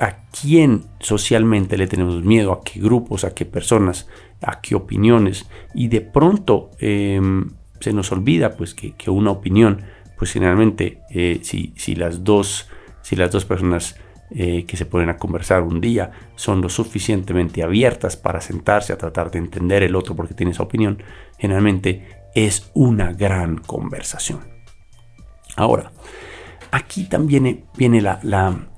a 0.00 0.16
quién 0.30 0.86
socialmente 0.98 1.76
le 1.76 1.86
tenemos 1.86 2.22
miedo, 2.24 2.52
a 2.52 2.62
qué 2.62 2.80
grupos, 2.80 3.24
a 3.24 3.34
qué 3.34 3.44
personas, 3.44 4.08
a 4.40 4.62
qué 4.62 4.74
opiniones. 4.74 5.46
Y 5.74 5.88
de 5.88 6.00
pronto 6.00 6.70
em, 6.78 7.50
se 7.80 7.92
nos 7.92 8.12
olvida 8.12 8.56
pues 8.56 8.74
que, 8.74 8.92
que 8.92 9.10
una 9.10 9.30
opinión 9.30 9.82
pues 10.16 10.32
generalmente 10.32 11.00
eh, 11.10 11.40
si, 11.42 11.72
si, 11.76 11.94
las 11.94 12.24
dos, 12.24 12.68
si 13.02 13.16
las 13.16 13.30
dos 13.30 13.44
personas 13.44 13.96
eh, 14.32 14.64
que 14.64 14.76
se 14.76 14.86
ponen 14.86 15.08
a 15.08 15.16
conversar 15.16 15.62
un 15.62 15.80
día 15.80 16.12
son 16.36 16.60
lo 16.60 16.68
suficientemente 16.68 17.62
abiertas 17.62 18.16
para 18.16 18.40
sentarse 18.40 18.92
a 18.92 18.98
tratar 18.98 19.30
de 19.30 19.38
entender 19.38 19.82
el 19.82 19.96
otro 19.96 20.14
porque 20.14 20.34
tiene 20.34 20.52
esa 20.52 20.62
opinión, 20.62 21.02
generalmente 21.36 22.06
es 22.34 22.70
una 22.74 23.12
gran 23.12 23.58
conversación. 23.58 24.40
Ahora, 25.56 25.90
aquí 26.70 27.04
también 27.04 27.64
viene 27.76 28.00
la, 28.00 28.20
la 28.22 28.68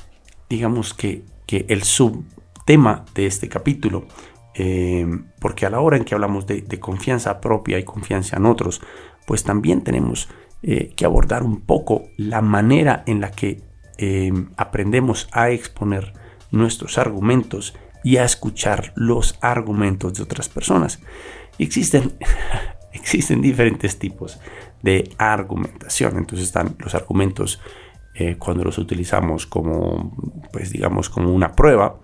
digamos 0.48 0.94
que, 0.94 1.24
que, 1.46 1.66
el 1.68 1.82
subtema 1.82 3.04
de 3.14 3.26
este 3.26 3.48
capítulo, 3.48 4.06
eh, 4.54 5.06
porque 5.40 5.66
a 5.66 5.70
la 5.70 5.80
hora 5.80 5.96
en 5.96 6.04
que 6.04 6.14
hablamos 6.14 6.46
de, 6.46 6.62
confianza 6.78 7.40
propia 7.40 7.78
y 7.78 7.84
confianza 7.84 8.36
en 8.36 8.46
otros, 8.46 8.82
pues 9.26 9.44
también 9.44 9.82
tenemos 9.82 10.28
eh, 10.62 10.92
que 10.94 11.04
abordar 11.04 11.42
un 11.42 11.60
poco 11.60 12.04
la 12.16 12.42
manera 12.42 13.02
en 13.06 13.20
la 13.20 13.30
que 13.30 13.62
em, 13.98 14.50
aprendemos 14.56 15.28
a 15.32 15.50
exponer 15.50 16.12
nuestros 16.50 16.98
argumentos 16.98 17.74
y 18.04 18.18
a 18.18 18.24
escuchar 18.24 18.92
los 18.94 19.38
argumentos 19.40 20.14
de 20.14 20.22
otras 20.22 20.48
personas. 20.48 21.00
Existen, 21.58 22.12
existen 22.92 23.40
diferentes 23.40 23.98
tipos 23.98 24.38
de 24.82 25.10
argumentación. 25.18 26.18
Entonces 26.18 26.48
están 26.48 26.76
los 26.78 26.94
argumentos 26.94 27.60
eh, 28.14 28.36
cuando 28.36 28.64
los 28.64 28.76
utilizamos 28.76 29.46
como, 29.46 30.14
pues 30.52 30.70
digamos, 30.70 31.08
como 31.08 31.32
una 31.32 31.52
prueba, 31.52 31.98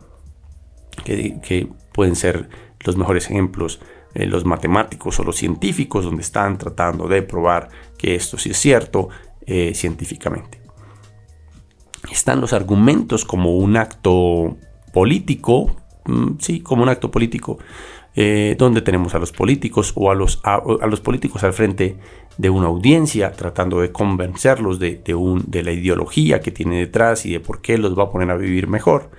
que 1.04 1.68
pueden 1.92 2.16
ser 2.16 2.48
los 2.84 2.96
mejores 2.96 3.26
ejemplos 3.26 3.80
eh, 4.14 4.26
los 4.26 4.46
matemáticos 4.46 5.20
o 5.20 5.24
los 5.24 5.36
científicos 5.36 6.04
donde 6.04 6.22
están 6.22 6.56
tratando 6.56 7.08
de 7.08 7.22
probar 7.22 7.68
que 7.98 8.14
esto 8.14 8.38
sí 8.38 8.50
es 8.50 8.58
cierto 8.58 9.10
eh, 9.46 9.72
científicamente. 9.74 10.60
Están 12.10 12.40
los 12.40 12.54
argumentos 12.54 13.26
como 13.26 13.56
un 13.58 13.76
acto 13.76 14.56
político, 14.94 15.76
mm, 16.06 16.38
sí, 16.38 16.60
como 16.60 16.84
un 16.84 16.88
acto 16.88 17.10
político, 17.10 17.58
eh, 18.16 18.56
donde 18.58 18.80
tenemos 18.80 19.14
a 19.14 19.18
los 19.18 19.30
políticos 19.30 19.92
o 19.94 20.10
a 20.10 20.14
los, 20.14 20.40
a, 20.42 20.62
los 20.88 21.00
políticos 21.00 21.44
al 21.44 21.52
frente 21.52 21.98
de 22.38 22.50
una 22.50 22.68
audiencia, 22.68 23.32
tratando 23.32 23.80
de 23.80 23.92
convencerlos 23.92 24.78
de, 24.78 25.14
un, 25.14 25.44
de 25.46 25.62
la 25.62 25.72
ideología 25.72 26.40
que 26.40 26.50
tiene 26.50 26.78
detrás 26.78 27.26
y 27.26 27.32
de 27.32 27.40
por 27.40 27.60
qué 27.60 27.76
los 27.76 27.96
va 27.96 28.04
a 28.04 28.10
poner 28.10 28.30
a 28.30 28.36
vivir 28.36 28.68
mejor. 28.68 29.10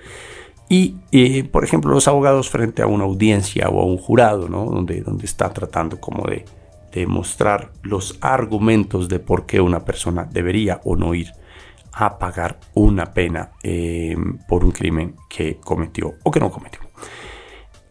Y, 0.70 0.96
eh, 1.12 1.44
por 1.44 1.64
ejemplo, 1.64 1.90
los 1.90 2.08
abogados 2.08 2.48
frente 2.48 2.80
a 2.80 2.86
una 2.86 3.04
audiencia 3.04 3.68
o 3.68 3.82
a 3.82 3.84
un 3.84 3.98
jurado, 3.98 4.48
¿no? 4.48 4.64
donde, 4.64 5.02
donde 5.02 5.26
está 5.26 5.52
tratando 5.52 6.00
como 6.00 6.24
de, 6.26 6.46
demostrar 6.92 7.70
los 7.82 8.18
argumentos 8.20 9.08
de 9.08 9.18
por 9.18 9.46
qué 9.46 9.60
una 9.60 9.84
persona 9.84 10.28
debería 10.30 10.80
o 10.84 10.96
no 10.96 11.14
ir 11.14 11.32
a 11.92 12.18
pagar 12.18 12.58
una 12.74 13.12
pena 13.12 13.52
eh, 13.62 14.16
por 14.48 14.64
un 14.64 14.70
crimen 14.70 15.16
que 15.28 15.56
cometió 15.56 16.14
o 16.22 16.30
que 16.30 16.40
no 16.40 16.50
cometió. 16.50 16.80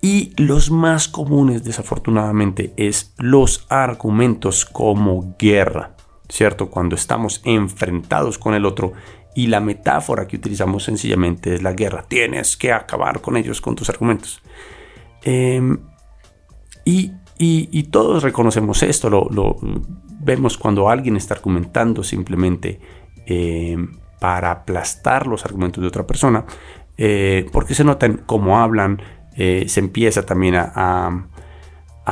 Y 0.02 0.34
los 0.38 0.72
más 0.72 1.10
comunes, 1.10 1.64
desafortunadamente, 1.64 2.74
es 2.78 3.14
los 3.18 3.66
argumentos 3.68 4.64
como 4.64 5.36
guerra, 5.38 5.96
¿cierto? 6.30 6.70
Cuando 6.70 6.96
estamos 6.96 7.42
enfrentados 7.44 8.38
con 8.38 8.54
el 8.54 8.66
otro 8.66 8.94
y 9.36 9.48
la 9.48 9.60
metáfora 9.60 10.28
que 10.28 10.38
utilizamos 10.38 10.84
sencillamente 10.84 11.56
es 11.56 11.64
la 11.64 11.74
guerra. 11.74 12.04
Tienes 12.08 12.58
que 12.58 12.72
acabar 12.72 13.22
con 13.22 13.38
ellos, 13.38 13.62
con 13.62 13.76
tus 13.76 13.90
argumentos. 13.90 14.42
Em, 15.24 15.78
y, 16.86 17.14
todos 17.92 18.24
reconocemos 18.24 18.84
esto, 18.84 19.10
lo, 19.10 19.58
vemos 20.20 20.58
cuando 20.58 20.90
alguien 20.90 21.16
está 21.16 21.36
argumentando 21.36 22.04
simplemente 22.04 22.80
em, 23.26 23.98
para 24.20 24.52
aplastar 24.52 25.28
los 25.28 25.46
argumentos 25.46 25.82
de 25.82 25.88
otra 25.88 26.06
persona, 26.06 26.46
eh, 26.98 27.46
porque 27.52 27.76
se 27.76 27.84
notan 27.84 28.24
cómo 28.26 28.60
hablan, 28.60 29.02
eh, 29.36 29.66
se 29.68 29.80
empieza 29.80 30.26
también 30.26 30.56
a, 30.56 31.26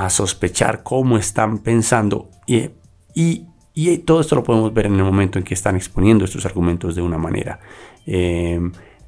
sospechar 0.09 0.83
cómo 0.83 1.17
están 1.17 1.57
pensando 1.57 2.29
y, 2.45 2.69
y, 3.15 3.46
todo 4.05 4.21
esto 4.21 4.35
lo 4.35 4.43
podemos 4.43 4.73
ver 4.73 4.87
en 4.87 4.95
el 4.95 5.03
momento 5.03 5.37
en 5.37 5.45
que 5.45 5.53
están 5.53 5.75
exponiendo 5.75 6.25
estos 6.25 6.45
argumentos 6.45 6.95
de 6.95 7.01
una 7.01 7.17
manera. 7.17 7.59
Eh, 8.05 8.59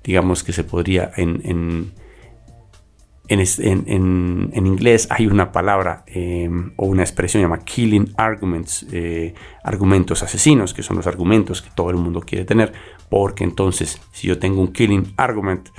digamos 0.04 0.44
que 0.44 0.54
se 0.54 0.64
podría 0.64 1.12
en, 1.18 1.42
en, 1.44 1.92
en, 3.28 4.66
inglés 4.66 5.08
hay 5.12 5.28
una 5.28 5.52
palabra 5.52 6.04
o 6.78 6.86
una 6.86 7.04
expresión 7.04 7.44
llamada 7.44 7.64
killing 7.64 8.14
arguments, 8.18 8.88
argumentos 9.64 10.24
asesinos, 10.24 10.74
que 10.74 10.84
son 10.84 10.98
los 10.98 11.08
argumentos 11.08 11.62
que 11.62 11.70
todo 11.76 11.90
el 11.90 11.98
mundo 11.98 12.22
quiere 12.22 12.46
tener, 12.46 12.74
porque 13.10 13.44
entonces 13.44 14.00
si 14.12 14.28
yo 14.28 14.40
tengo 14.40 14.62
un 14.62 14.74
killing 14.74 15.14
argument 15.18 15.70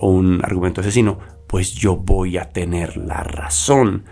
o 0.00 0.08
un 0.08 0.40
argumento 0.42 0.80
asesino, 0.80 1.18
pues 1.52 1.74
yo 1.74 1.96
voy 1.96 2.38
a 2.38 2.48
tener 2.48 2.96
la 2.96 3.22
razón. 3.22 4.04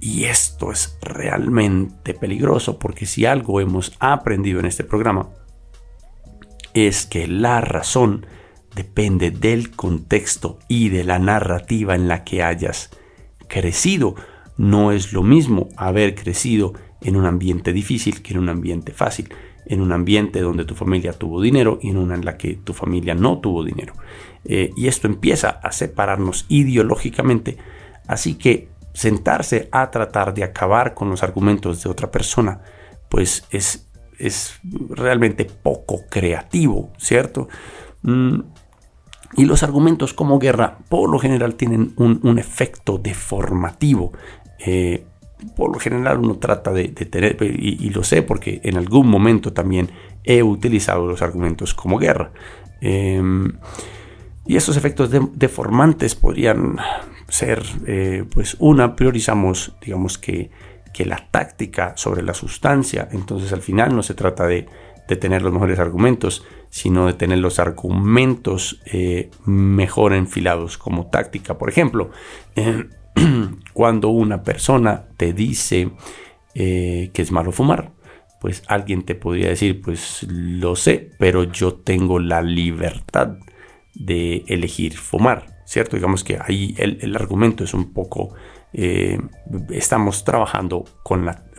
Y 0.00 0.24
esto 0.24 0.70
es 0.70 0.96
realmente 1.02 2.14
peligroso 2.14 2.78
porque 2.78 3.06
si 3.06 3.26
algo 3.26 3.60
hemos 3.60 3.92
aprendido 3.98 4.60
en 4.60 4.66
este 4.66 4.84
programa 4.84 5.28
es 6.74 7.06
que 7.06 7.26
la 7.26 7.60
razón 7.60 8.26
depende 8.74 9.30
del 9.30 9.70
contexto 9.70 10.58
y 10.68 10.90
de 10.90 11.02
la 11.02 11.18
narrativa 11.18 11.94
en 11.94 12.06
la 12.06 12.22
que 12.22 12.42
hayas 12.42 12.90
crecido. 13.48 14.14
No 14.56 14.92
es 14.92 15.12
lo 15.12 15.22
mismo 15.22 15.68
haber 15.76 16.14
crecido 16.14 16.74
en 17.00 17.16
un 17.16 17.26
ambiente 17.26 17.72
difícil 17.72 18.22
que 18.22 18.34
en 18.34 18.40
un 18.40 18.48
ambiente 18.48 18.92
fácil, 18.92 19.32
en 19.66 19.80
un 19.80 19.92
ambiente 19.92 20.40
donde 20.40 20.64
tu 20.64 20.74
familia 20.74 21.12
tuvo 21.12 21.40
dinero 21.40 21.78
y 21.82 21.90
en 21.90 21.96
una 21.96 22.14
en 22.14 22.24
la 22.24 22.36
que 22.36 22.54
tu 22.54 22.72
familia 22.72 23.14
no 23.14 23.38
tuvo 23.38 23.64
dinero. 23.64 23.94
Eh, 24.44 24.70
y 24.76 24.86
esto 24.86 25.06
empieza 25.06 25.48
a 25.48 25.72
separarnos 25.72 26.46
ideológicamente. 26.48 27.56
Así 28.06 28.34
que 28.34 28.68
sentarse 28.92 29.68
a 29.72 29.90
tratar 29.90 30.34
de 30.34 30.44
acabar 30.44 30.94
con 30.94 31.10
los 31.10 31.22
argumentos 31.22 31.82
de 31.82 31.90
otra 31.90 32.10
persona, 32.10 32.60
pues 33.08 33.44
es, 33.50 33.88
es 34.18 34.58
realmente 34.90 35.44
poco 35.44 36.02
creativo, 36.08 36.92
¿cierto? 36.98 37.48
Mm, 38.02 38.40
y 39.36 39.44
los 39.44 39.62
argumentos 39.62 40.14
como 40.14 40.38
guerra 40.38 40.78
por 40.88 41.10
lo 41.10 41.18
general 41.18 41.54
tienen 41.54 41.92
un, 41.96 42.38
efecto 42.38 42.98
deformativo. 42.98 44.12
Eh, 44.58 45.04
por 45.54 45.72
lo 45.72 45.78
general 45.78 46.18
uno 46.18 46.36
trata 46.38 46.72
de, 46.72 46.88
tener, 46.88 47.36
y, 47.40 47.90
lo 47.90 48.02
sé 48.02 48.22
porque 48.22 48.60
en 48.64 48.76
algún 48.76 49.08
momento 49.08 49.52
también 49.52 49.90
he 50.24 50.42
utilizado 50.42 51.06
los 51.06 51.22
argumentos 51.22 51.74
como 51.74 51.98
guerra. 51.98 52.32
Em, 52.80 53.52
y 54.48 54.56
esos 54.56 54.78
efectos 54.78 55.10
deformantes 55.34 56.14
podrían 56.14 56.78
ser, 57.28 57.62
eh, 57.86 58.24
pues 58.32 58.56
una, 58.58 58.96
priorizamos, 58.96 59.76
digamos 59.82 60.16
que, 60.16 60.50
que, 60.94 61.04
la 61.04 61.28
táctica 61.30 61.92
sobre 61.96 62.22
la 62.22 62.32
sustancia, 62.32 63.08
entonces 63.12 63.52
al 63.52 63.60
final 63.60 63.94
no 63.94 64.02
se 64.02 64.14
trata 64.14 64.46
de, 64.46 64.66
tener 65.20 65.40
los 65.40 65.52
mejores 65.52 65.78
argumentos, 65.78 66.44
sino 66.68 67.06
de 67.06 67.14
tener 67.14 67.38
los 67.38 67.58
argumentos 67.58 68.82
eh, 68.84 69.30
mejor 69.46 70.12
enfilados 70.12 70.76
como 70.76 71.06
táctica. 71.06 71.56
Por 71.56 71.70
ejemplo, 71.70 72.10
cuando 73.72 74.08
una 74.08 74.42
persona 74.42 75.06
te 75.16 75.32
dice 75.32 75.92
eh, 76.54 77.10
que 77.14 77.22
es 77.22 77.32
malo 77.32 77.52
fumar, 77.52 77.92
pues 78.38 78.62
alguien 78.66 79.02
te 79.04 79.14
podría 79.14 79.48
decir, 79.48 79.80
pues 79.80 80.26
lo 80.28 80.76
sé, 80.76 81.10
pero 81.18 81.44
yo 81.44 81.72
tengo 81.74 82.18
la 82.18 82.42
libertad 82.42 83.38
de 83.98 84.44
elegir 84.46 84.96
fumar, 84.96 85.60
¿cierto? 85.64 85.96
Digamos 85.96 86.24
que 86.24 86.38
ahí 86.40 86.74
el, 86.78 87.14
argumento 87.16 87.64
es 87.64 87.74
un 87.74 87.92
poco, 87.92 88.34
eh, 88.72 89.18
estamos 89.70 90.24
trabajando 90.24 90.84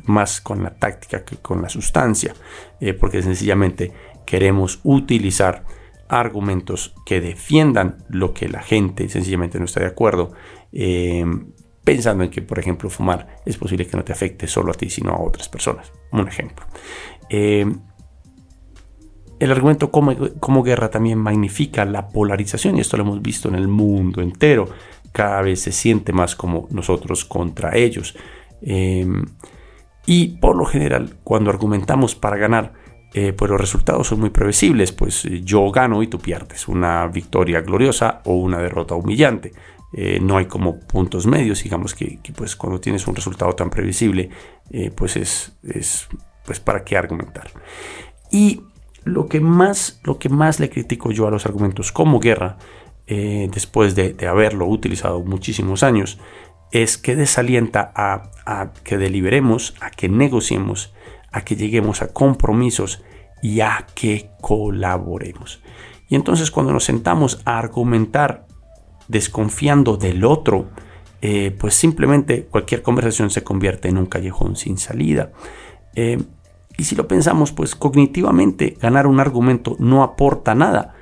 más 0.06 0.42
con 0.42 0.64
la 0.64 0.76
táctica 0.76 1.24
que 1.24 1.38
con 1.38 1.62
la 1.62 1.70
sustancia, 1.70 2.34
eh, 2.80 2.94
porque 2.94 3.22
sencillamente 3.22 3.92
queremos 4.26 4.80
utilizar 4.84 5.66
argumentos 6.08 6.96
que 7.06 7.22
defiendan 7.22 7.98
lo 8.10 8.34
que 8.34 8.48
la 8.48 8.62
gente 8.62 9.08
sencillamente 9.10 9.60
no 9.60 9.66
está 9.66 9.82
de 9.82 9.88
acuerdo, 9.88 10.32
eh, 10.72 11.26
pensando 11.84 12.24
en 12.24 12.32
que, 12.32 12.42
por 12.42 12.58
ejemplo, 12.58 12.90
fumar 12.90 13.42
es 13.46 13.58
posible 13.58 13.86
que 13.86 13.98
no 13.98 14.04
te 14.04 14.14
afecte 14.14 14.48
solo 14.48 14.72
a 14.72 14.76
ti, 14.76 14.90
sino 14.90 15.12
a 15.12 15.22
otras 15.22 15.50
personas. 15.50 15.92
Un 16.12 16.28
ejemplo. 16.28 16.66
El 19.40 19.52
argumento 19.52 19.90
como, 19.90 20.64
guerra 20.64 20.90
también 20.90 21.18
magnifica 21.18 21.86
la 21.86 22.10
polarización 22.10 22.78
y 22.78 22.82
esto 22.82 22.98
lo 22.98 23.04
hemos 23.04 23.22
visto 23.22 23.48
en 23.48 23.56
el 23.56 23.70
mundo 23.70 24.22
entero. 24.22 24.68
Cada 25.14 25.42
vez 25.42 25.62
se 25.62 25.72
siente 25.72 26.12
más 26.12 26.36
como 26.36 26.68
nosotros 26.72 27.24
contra 27.24 27.76
ellos. 27.76 28.16
Em, 28.62 29.26
y 30.06 30.38
por 30.40 30.58
lo 30.58 30.66
general, 30.66 31.16
cuando 31.24 31.50
argumentamos 31.50 32.16
para 32.16 32.36
ganar, 32.36 32.74
eh, 33.14 33.34
pues 33.34 33.50
los 33.50 33.60
resultados 33.60 34.08
son 34.08 34.20
muy 34.20 34.30
previsibles. 34.30 34.92
Pues 34.92 35.24
eh, 35.26 35.42
yo 35.42 35.72
gano 35.72 36.04
y 36.04 36.08
tú 36.08 36.20
pierdes. 36.20 36.68
Una 36.68 37.08
victoria 37.08 37.62
gloriosa 37.62 38.22
o 38.26 38.34
una 38.34 38.60
derrota 38.60 38.96
humillante. 38.96 39.54
Eh, 39.94 40.20
no 40.22 40.38
hay 40.38 40.46
como 40.46 40.80
puntos 40.82 41.26
medios. 41.26 41.64
Digamos 41.64 41.96
que, 41.96 42.20
pues 42.36 42.56
cuando 42.58 42.80
tienes 42.80 43.08
un 43.08 43.16
resultado 43.16 43.54
tan 43.54 43.70
previsible, 43.70 44.30
pues 44.96 45.16
es, 45.16 45.58
es 45.64 46.08
pues 46.46 46.60
para 46.60 46.84
qué 46.84 46.98
argumentar. 46.98 47.50
Y 48.32 48.62
lo 49.10 49.28
que 49.28 49.42
más, 49.42 50.00
lo 50.04 50.20
que 50.20 50.30
más 50.30 50.60
le 50.60 50.70
critico 50.70 51.12
yo 51.12 51.28
a 51.28 51.32
los 51.32 51.46
argumentos 51.46 51.92
como 51.92 52.20
guerra, 52.20 52.58
eh, 53.08 53.50
después 53.52 53.96
de, 53.96 54.16
haberlo 54.28 54.68
utilizado 54.68 55.22
muchísimos 55.22 55.84
años, 55.84 56.20
es 56.72 56.98
que 56.98 57.16
desalienta 57.16 57.92
a, 57.96 58.72
que 58.84 58.98
deliberemos, 58.98 59.74
a 59.82 59.90
que 59.90 60.10
negociemos, 60.10 60.94
a 61.32 61.42
que 61.42 61.56
lleguemos 61.56 62.02
a 62.02 62.14
compromisos 62.14 63.04
y 63.42 63.62
a 63.62 63.88
que 63.96 64.30
colaboremos. 64.42 65.62
Y 66.08 66.16
entonces 66.16 66.52
cuando 66.52 66.72
nos 66.72 66.84
sentamos 66.84 67.42
a 67.46 67.58
argumentar 67.58 68.46
desconfiando 69.08 69.98
del 69.98 70.24
otro, 70.24 70.70
eh, 71.22 71.56
pues 71.60 71.74
simplemente 71.74 72.46
cualquier 72.46 72.84
conversación 72.84 73.30
se 73.32 73.44
convierte 73.44 73.90
en 73.90 73.98
un 73.98 74.06
callejón 74.06 74.56
sin 74.56 74.78
salida. 74.78 75.32
Eh, 75.96 76.20
y 76.80 76.86
si 76.86 76.96
lo 76.96 77.10
pensamos, 77.10 77.52
pues 77.52 77.76
cognitivamente 77.76 78.78
ganar 78.80 79.06
un 79.06 79.20
argumento 79.20 79.76
no 79.80 80.02
aporta 80.02 80.56
nada, 80.56 80.96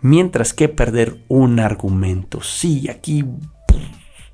mientras 0.00 0.52
que 0.52 0.68
perder 0.68 1.24
un 1.28 1.60
argumento. 1.60 2.42
Sí, 2.42 2.88
aquí 2.90 3.24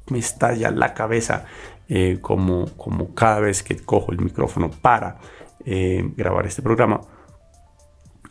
me 0.08 0.18
estalla 0.18 0.70
la 0.70 0.94
cabeza 0.94 1.44
eh, 1.90 2.16
como, 2.22 2.74
como 2.78 3.14
cada 3.14 3.40
vez 3.40 3.62
que 3.62 3.76
cojo 3.76 4.10
el 4.10 4.22
micrófono 4.22 4.70
para 4.70 5.18
eh, 5.66 6.02
grabar 6.16 6.46
este 6.46 6.62
programa. 6.62 7.02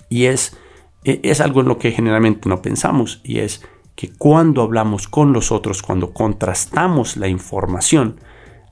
Y 0.09 0.25
es, 0.25 0.57
e, 1.03 1.19
es 1.21 1.41
algo 1.41 1.61
en 1.61 1.67
lo 1.67 1.77
que 1.77 1.91
generalmente 1.91 2.49
no 2.49 2.63
pensamos 2.63 3.21
y 3.23 3.41
es 3.41 3.61
que 3.95 4.11
cuando 4.11 4.63
hablamos 4.63 5.07
con 5.07 5.33
los 5.33 5.51
otros, 5.51 5.83
cuando 5.83 6.13
contrastamos 6.13 7.15
la 7.15 7.27
información, 7.27 8.19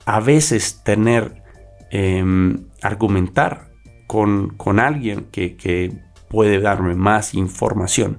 a 0.04 0.18
veces 0.18 0.82
tener, 0.82 1.44
em, 1.92 2.66
argumentar 2.82 3.73
con, 4.06 4.78
alguien 4.78 5.26
que, 5.30 5.92
puede 6.28 6.58
darme 6.58 6.96
más 6.96 7.34
información, 7.34 8.18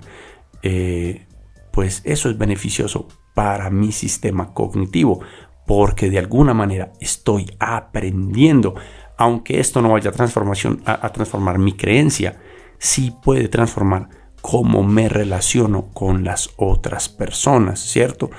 eh, 0.64 1.28
pues 1.72 2.02
eso 2.06 2.30
es 2.30 2.38
beneficioso 2.38 3.10
para 3.34 3.70
mi 3.70 3.92
sistema 3.92 4.54
cognitivo, 4.54 5.20
porque 5.68 6.10
de 6.10 6.20
alguna 6.20 6.54
manera 6.54 6.94
estoy 7.02 7.46
aprendiendo, 7.60 8.76
aunque 9.18 9.60
esto 9.60 9.82
no 9.82 9.90
vaya 9.90 10.12
a, 10.12 10.14
transformación, 10.14 10.82
a, 10.86 11.10
transformar 11.12 11.60
mi 11.60 11.74
creencia, 11.74 12.40
sí 12.78 13.14
puede 13.24 13.50
transformar 13.50 14.10
cómo 14.42 14.84
me 14.84 15.10
relaciono 15.10 15.88
con 15.92 16.24
las 16.24 16.52
otras 16.56 17.10
personas, 17.10 17.80
¿cierto? 17.80 18.30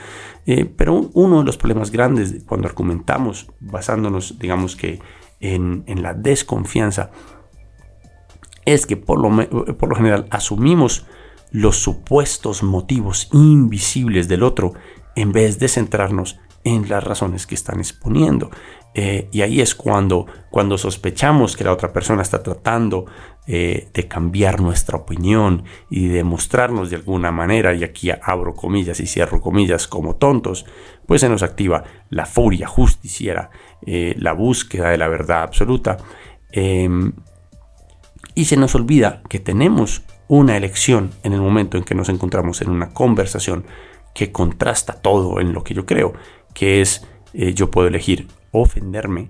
Eh, 0.47 0.65
pero 0.65 1.11
uno 1.13 1.41
de 1.41 1.45
los 1.45 1.59
problemas 1.59 1.91
grandes 1.91 2.45
cuando 2.47 2.69
argumentamos, 2.69 3.49
basándonos, 3.61 4.39
digamos 4.39 4.77
que 4.77 5.01
en, 5.41 5.83
en 5.87 6.03
la 6.03 6.15
desconfianza, 6.15 7.11
es 8.67 8.87
que 8.87 8.97
por 8.97 9.21
lo, 9.21 9.77
por 9.79 9.89
lo 9.89 9.97
general 9.97 10.27
asumimos 10.31 11.07
los 11.51 11.79
supuestos 11.79 12.63
motivos 12.63 13.29
invisibles 13.33 14.29
del 14.29 14.43
otro 14.43 14.75
en 15.15 15.33
vez 15.33 15.59
de 15.59 15.69
centrarnos 15.69 16.39
en 16.65 16.89
las 16.89 17.03
razones 17.03 17.47
que 17.47 17.55
están 17.55 17.79
exponiendo. 17.79 18.51
Eh, 18.93 19.29
y 19.31 19.43
ahí 19.43 19.61
es 19.61 19.75
cuando, 19.75 20.27
cuando 20.51 20.79
sospechamos 20.79 21.57
que 21.57 21.65
la 21.65 21.73
otra 21.73 21.93
persona 21.93 22.23
está 22.23 22.43
tratando 22.43 23.05
eh, 23.47 23.89
de 23.93 24.09
cambiar 24.09 24.61
nuestra 24.61 24.97
opinión 24.97 25.65
y 25.91 26.09
de 26.09 26.25
mostrarnos 26.25 26.91
de 26.91 26.97
alguna 26.97 27.31
manera, 27.31 27.75
y 27.75 27.85
aquí 27.85 28.11
abro 28.11 28.55
comillas 28.55 28.99
y 28.99 29.07
cierro 29.07 29.41
comillas 29.41 29.87
como 29.87 30.17
tontos, 30.17 30.67
pues 31.07 31.21
se 31.21 31.29
nos 31.29 31.43
activa 31.43 31.85
la 32.11 32.27
furia 32.27 32.67
justiciera, 32.67 33.51
eh, 33.87 34.15
la 34.19 34.33
búsqueda 34.33 34.89
de 34.89 34.99
la 34.99 35.09
verdad 35.09 35.43
absoluta. 35.43 35.99
Y 38.35 38.47
se 38.47 38.57
nos 38.57 38.75
olvida 38.75 39.23
que 39.29 39.41
tenemos 39.41 40.03
una 40.29 40.57
elección 40.57 41.13
en 41.23 41.33
el 41.33 41.41
momento 41.41 41.79
en 41.79 41.85
que 41.85 41.95
nos 41.95 42.09
encontramos 42.09 42.61
en 42.61 42.71
una 42.71 42.91
conversación 42.91 43.65
que 44.15 44.33
contrasta 44.33 44.95
todo 44.95 45.41
en 45.41 45.53
lo 45.53 45.63
que 45.63 45.75
yo 45.75 45.87
creo, 45.87 46.15
que 46.55 46.81
es 46.81 47.07
yo 47.33 47.71
puedo 47.71 47.89
elegir 47.89 48.29
ofenderme 48.51 49.29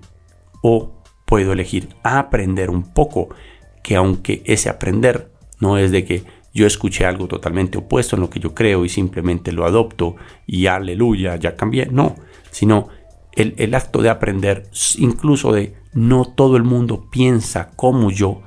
o 0.61 0.93
puedo 1.25 1.51
elegir 1.51 1.89
aprender 2.03 2.69
un 2.69 2.93
poco, 2.93 3.29
que 3.83 3.95
aunque 3.95 4.41
ese 4.45 4.69
aprender 4.69 5.31
no 5.59 5.77
es 5.77 5.91
de 5.91 6.05
que 6.05 6.23
yo 6.53 6.65
escuché 6.65 7.05
algo 7.05 7.27
totalmente 7.27 7.77
opuesto 7.77 8.15
en 8.15 8.21
lo 8.21 8.29
que 8.29 8.39
yo 8.39 8.55
creo 8.55 8.85
y 8.85 8.89
simplemente 8.89 9.51
lo 9.51 9.65
adopto 9.65 10.15
y 10.47 10.67
aleluya, 10.67 11.35
ya 11.35 11.55
cambié, 11.55 11.87
no, 11.87 12.15
sino 12.49 12.87
el, 13.33 13.75
acto 13.75 14.01
de 14.01 14.09
aprender, 14.09 14.63
incluso 14.97 15.51
de 15.51 15.75
no 15.93 16.25
todo 16.25 16.57
el 16.57 16.63
mundo 16.63 17.07
piensa 17.11 17.69
como 17.75 18.09
yo, 18.09 18.41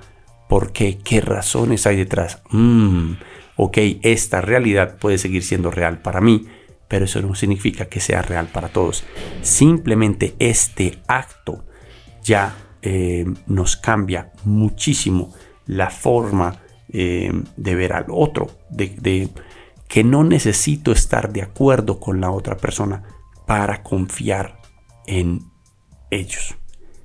porque 0.51 0.99
qué 0.99 1.21
razones 1.21 1.87
hay 1.87 1.97
detrás. 1.97 2.43
Mm, 2.51 3.13
ok, 3.55 3.79
esta 4.03 4.41
realidad 4.41 4.99
puede 4.99 5.17
seguir 5.17 5.45
siendo 5.45 5.71
real 5.71 6.03
para 6.03 6.21
mí, 6.21 6.49
pero 6.89 7.05
eso 7.05 7.23
no 7.23 7.37
significa 7.37 7.85
que 7.85 8.01
sea 8.01 8.21
real 8.21 8.49
para 8.49 8.69
todos. 8.69 9.05
Simplemente 9.43 10.35
este 10.41 10.99
acto 11.07 11.65
ya 12.25 12.57
eh, 12.83 13.27
nos 13.47 13.77
cambia 13.77 14.33
muchísimo 14.43 15.33
la 15.67 15.89
forma 15.89 16.57
eh, 16.93 17.31
de 17.57 17.75
ver 17.77 17.93
al 17.93 18.07
otro, 18.11 18.51
de, 18.71 19.29
que 19.87 20.03
no 20.03 20.25
necesito 20.25 20.91
estar 20.91 21.33
de 21.33 21.43
acuerdo 21.43 22.01
con 22.01 22.21
la 22.21 22.33
otra 22.33 22.57
persona 22.57 23.05
para 23.47 23.85
confiar 23.85 24.61
en 25.07 25.45
ellos, 26.11 26.57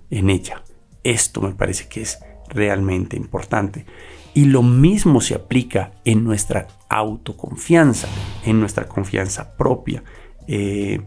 en 0.10 0.32
ella. 0.32 0.64
Esto 1.04 1.42
me 1.42 1.52
parece 1.52 1.88
que 1.88 2.02
es 2.02 2.18
realmente 2.50 3.18
importante. 3.18 3.86
Y 4.34 4.46
lo 4.46 4.64
mismo 4.64 5.22
se 5.22 5.36
aplica 5.36 5.92
en 6.04 6.24
nuestra 6.24 6.68
autoconfianza, 6.90 8.08
en 8.44 8.60
nuestra 8.60 8.88
confianza 8.88 9.56
propia. 9.56 10.04
Eh, 10.48 11.02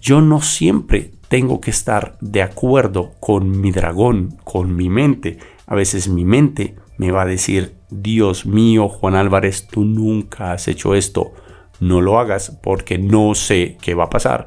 yo 0.00 0.20
no 0.20 0.40
siempre 0.40 1.12
tengo 1.28 1.60
que 1.60 1.70
estar 1.70 2.16
de 2.20 2.42
acuerdo 2.42 3.12
con 3.20 3.60
mi 3.60 3.70
dragón, 3.70 4.38
con 4.44 4.74
mi 4.76 4.88
mente. 4.88 5.38
A 5.66 5.74
veces 5.74 6.08
mi 6.08 6.24
mente 6.24 6.76
me 6.96 7.10
va 7.10 7.22
a 7.22 7.26
decir, 7.26 7.74
Dios 7.90 8.46
mío, 8.46 8.88
Juan 8.88 9.14
Álvarez, 9.14 9.66
tú 9.66 9.84
nunca 9.84 10.52
has 10.52 10.68
hecho 10.68 10.94
esto. 10.94 11.32
No 11.80 12.00
lo 12.00 12.18
hagas 12.18 12.58
porque 12.62 12.98
no 12.98 13.34
sé 13.34 13.76
qué 13.80 13.94
va 13.94 14.04
a 14.04 14.10
pasar 14.10 14.46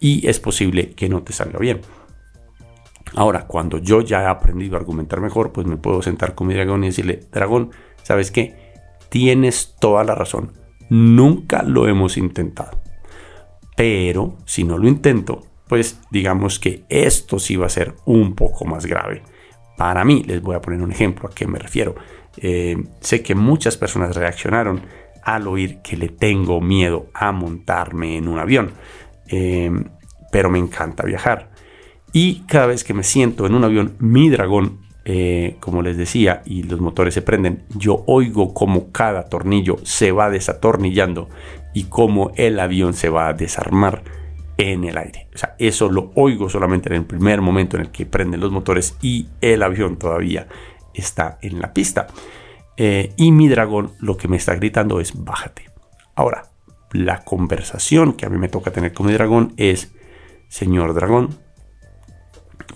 y 0.00 0.26
es 0.26 0.40
posible 0.40 0.92
que 0.92 1.08
no 1.08 1.22
te 1.22 1.32
salga 1.32 1.58
bien. 1.58 1.82
Ahora, 3.16 3.46
cuando 3.46 3.78
yo 3.78 4.00
ya 4.00 4.22
he 4.22 4.26
aprendido 4.26 4.76
a 4.76 4.80
argumentar 4.80 5.20
mejor, 5.20 5.52
pues 5.52 5.66
me 5.66 5.76
puedo 5.76 6.02
sentar 6.02 6.34
con 6.34 6.46
mi 6.46 6.54
dragón 6.54 6.84
y 6.84 6.88
decirle, 6.88 7.20
dragón, 7.32 7.70
¿sabes 8.02 8.30
qué? 8.30 8.72
Tienes 9.08 9.76
toda 9.80 10.04
la 10.04 10.14
razón. 10.14 10.52
Nunca 10.88 11.62
lo 11.62 11.88
hemos 11.88 12.16
intentado. 12.16 12.80
Pero 13.76 14.36
si 14.44 14.64
no 14.64 14.78
lo 14.78 14.88
intento, 14.88 15.42
pues 15.66 16.00
digamos 16.10 16.58
que 16.58 16.84
esto 16.88 17.38
sí 17.38 17.56
va 17.56 17.66
a 17.66 17.70
ser 17.70 17.94
un 18.04 18.34
poco 18.34 18.64
más 18.64 18.86
grave. 18.86 19.22
Para 19.76 20.04
mí, 20.04 20.22
les 20.24 20.42
voy 20.42 20.54
a 20.54 20.60
poner 20.60 20.82
un 20.82 20.92
ejemplo 20.92 21.28
a 21.28 21.34
qué 21.34 21.46
me 21.46 21.58
refiero. 21.58 21.94
Eh, 22.36 22.76
sé 23.00 23.22
que 23.22 23.34
muchas 23.34 23.76
personas 23.76 24.14
reaccionaron 24.14 24.82
al 25.22 25.48
oír 25.48 25.80
que 25.82 25.96
le 25.96 26.08
tengo 26.08 26.60
miedo 26.60 27.06
a 27.14 27.32
montarme 27.32 28.16
en 28.16 28.28
un 28.28 28.38
avión. 28.38 28.72
Eh, 29.28 29.70
pero 30.30 30.50
me 30.50 30.58
encanta 30.58 31.04
viajar. 31.04 31.50
Y 32.12 32.40
cada 32.46 32.66
vez 32.66 32.84
que 32.84 32.94
me 32.94 33.02
siento 33.02 33.46
en 33.46 33.54
un 33.54 33.64
avión, 33.64 33.94
mi 33.98 34.30
dragón, 34.30 34.80
eh, 35.04 35.56
como 35.60 35.82
les 35.82 35.96
decía, 35.96 36.42
y 36.44 36.64
los 36.64 36.80
motores 36.80 37.14
se 37.14 37.22
prenden, 37.22 37.64
yo 37.76 38.02
oigo 38.06 38.52
como 38.52 38.90
cada 38.90 39.24
tornillo 39.24 39.76
se 39.84 40.12
va 40.12 40.30
desatornillando 40.30 41.28
y 41.72 41.84
cómo 41.84 42.32
el 42.36 42.58
avión 42.58 42.94
se 42.94 43.08
va 43.08 43.28
a 43.28 43.32
desarmar 43.32 44.02
en 44.58 44.84
el 44.84 44.98
aire. 44.98 45.28
O 45.34 45.38
sea, 45.38 45.54
eso 45.58 45.88
lo 45.88 46.10
oigo 46.16 46.50
solamente 46.50 46.88
en 46.90 46.96
el 46.96 47.04
primer 47.04 47.40
momento 47.40 47.76
en 47.76 47.82
el 47.82 47.90
que 47.90 48.06
prenden 48.06 48.40
los 48.40 48.52
motores 48.52 48.96
y 49.00 49.28
el 49.40 49.62
avión 49.62 49.96
todavía 49.96 50.48
está 50.92 51.38
en 51.42 51.60
la 51.60 51.72
pista. 51.72 52.08
Eh, 52.76 53.12
y 53.16 53.32
mi 53.32 53.48
dragón 53.48 53.92
lo 54.00 54.16
que 54.16 54.28
me 54.28 54.36
está 54.36 54.54
gritando 54.54 55.00
es 55.00 55.24
bájate. 55.24 55.70
Ahora, 56.14 56.50
la 56.92 57.24
conversación 57.24 58.14
que 58.14 58.26
a 58.26 58.28
mí 58.28 58.36
me 58.36 58.48
toca 58.48 58.70
tener 58.70 58.92
con 58.92 59.06
mi 59.06 59.12
dragón 59.12 59.54
es, 59.56 59.94
señor 60.48 60.92
dragón, 60.94 61.38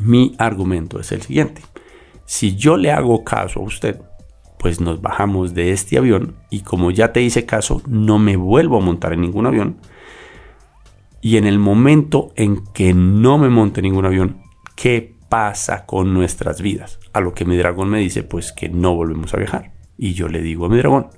mi 0.05 0.35
argumento 0.39 1.01
es 1.01 1.13
el 1.13 1.23
siguiente. 1.23 1.63
Si 2.27 2.57
yo 2.57 2.77
le 2.77 2.91
hago 2.91 3.25
caso 3.25 3.61
a 3.61 3.65
usted, 3.65 4.01
pues 4.59 4.81
nos 4.81 5.03
bajamos 5.03 5.55
de 5.55 5.73
este 5.73 5.99
avión 5.99 6.37
y 6.51 6.61
como 6.61 6.91
ya 6.91 7.13
te 7.13 7.21
hice 7.21 7.45
caso, 7.45 7.83
no 7.87 8.19
me 8.19 8.37
vuelvo 8.37 8.79
a 8.79 8.81
montar 8.81 9.13
en 9.13 9.21
ningún 9.21 9.47
avión. 9.47 9.77
Y 11.21 11.37
en 11.37 11.47
el 11.47 11.59
momento 11.59 12.33
en 12.37 12.65
que 12.73 12.95
no 12.95 13.39
me 13.39 13.49
monte 13.49 13.83
ningún 13.83 14.07
avión, 14.07 14.43
¿qué 14.77 15.17
pasa 15.29 15.87
con 15.87 16.15
nuestras 16.15 16.61
vidas? 16.61 16.99
A 17.13 17.21
lo 17.21 17.35
que 17.35 17.45
mi 17.45 17.57
dragón 17.57 17.91
me 17.91 17.99
dice, 17.99 18.23
pues 18.23 18.53
que 18.53 18.69
no 18.69 18.95
volvemos 18.95 19.35
a 19.35 19.39
viajar. 19.39 19.73
Y 19.97 20.15
yo 20.15 20.29
le 20.29 20.43
digo 20.43 20.67
a 20.67 20.69
mi 20.69 20.79
dragón, 20.79 21.09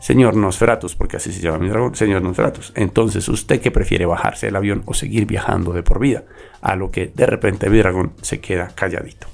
Señor 0.00 0.36
Nosferatus, 0.36 0.94
porque 0.94 1.16
así 1.16 1.32
se 1.32 1.40
llama 1.40 1.58
mi 1.58 1.68
dragón, 1.68 1.94
señor 1.94 2.22
Nosferatus. 2.22 2.72
Entonces, 2.76 3.28
¿usted 3.28 3.60
qué 3.60 3.70
prefiere 3.70 4.04
bajarse 4.06 4.46
del 4.46 4.56
avión 4.56 4.82
o 4.86 4.94
seguir 4.94 5.26
viajando 5.26 5.72
de 5.72 5.82
por 5.82 5.98
vida? 5.98 6.24
A 6.60 6.76
lo 6.76 6.90
que 6.90 7.06
de 7.14 7.26
repente 7.26 7.70
mi 7.70 7.78
dragón 7.78 8.12
se 8.20 8.40
queda 8.40 8.68
calladito. 8.74 9.26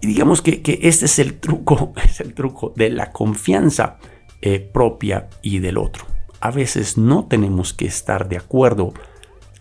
Y 0.00 0.06
digamos 0.06 0.42
que, 0.42 0.62
este 0.82 1.06
es 1.06 1.18
el 1.18 1.40
truco, 1.40 1.92
es 2.04 2.20
el 2.20 2.34
truco 2.34 2.72
de 2.76 2.90
la 2.90 3.10
confianza 3.10 3.98
eh, 4.40 4.60
propia 4.60 5.28
y 5.42 5.58
del 5.58 5.78
otro. 5.78 6.06
A 6.40 6.52
veces 6.52 6.96
no 6.96 7.26
tenemos 7.26 7.74
que 7.74 7.86
estar 7.86 8.28
de 8.28 8.36
acuerdo. 8.36 8.92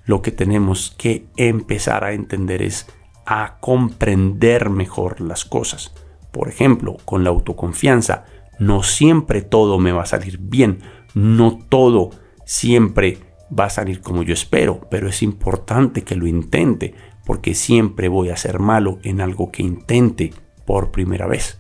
Lo 0.06 0.22
que 0.22 0.32
tenemos 0.32 0.94
que 0.96 1.26
empezar 1.36 2.04
a 2.04 2.14
entender 2.14 2.62
es 2.62 2.88
a 3.26 3.58
comprender 3.60 4.70
mejor 4.70 5.20
las 5.20 5.44
cosas. 5.44 5.94
Por 6.32 6.48
ejemplo, 6.48 6.98
con 7.04 7.24
la 7.24 7.32
autoconfianza 7.32 8.26
no 8.60 8.84
siempre 8.84 9.42
todo 9.42 9.80
me 9.80 9.92
va 9.92 10.04
a 10.04 10.08
salir 10.08 10.38
bien, 10.40 10.80
no 11.14 11.60
todo 11.70 12.12
siempre 12.46 13.18
va 13.58 13.66
a 13.66 13.70
salir 13.70 14.02
como 14.02 14.24
yo 14.24 14.34
espero, 14.34 14.82
pero 14.90 15.08
es 15.08 15.24
importante 15.24 16.04
que 16.04 16.16
lo 16.16 16.28
intente, 16.28 16.94
porque 17.26 17.54
siempre 17.54 18.08
voy 18.08 18.30
a 18.30 18.38
ser 18.38 18.60
malo 18.60 19.00
en 19.04 19.22
algo 19.22 19.52
que 19.52 19.64
intente 19.64 20.34
por 20.66 20.92
primera 20.92 21.28
vez. 21.28 21.60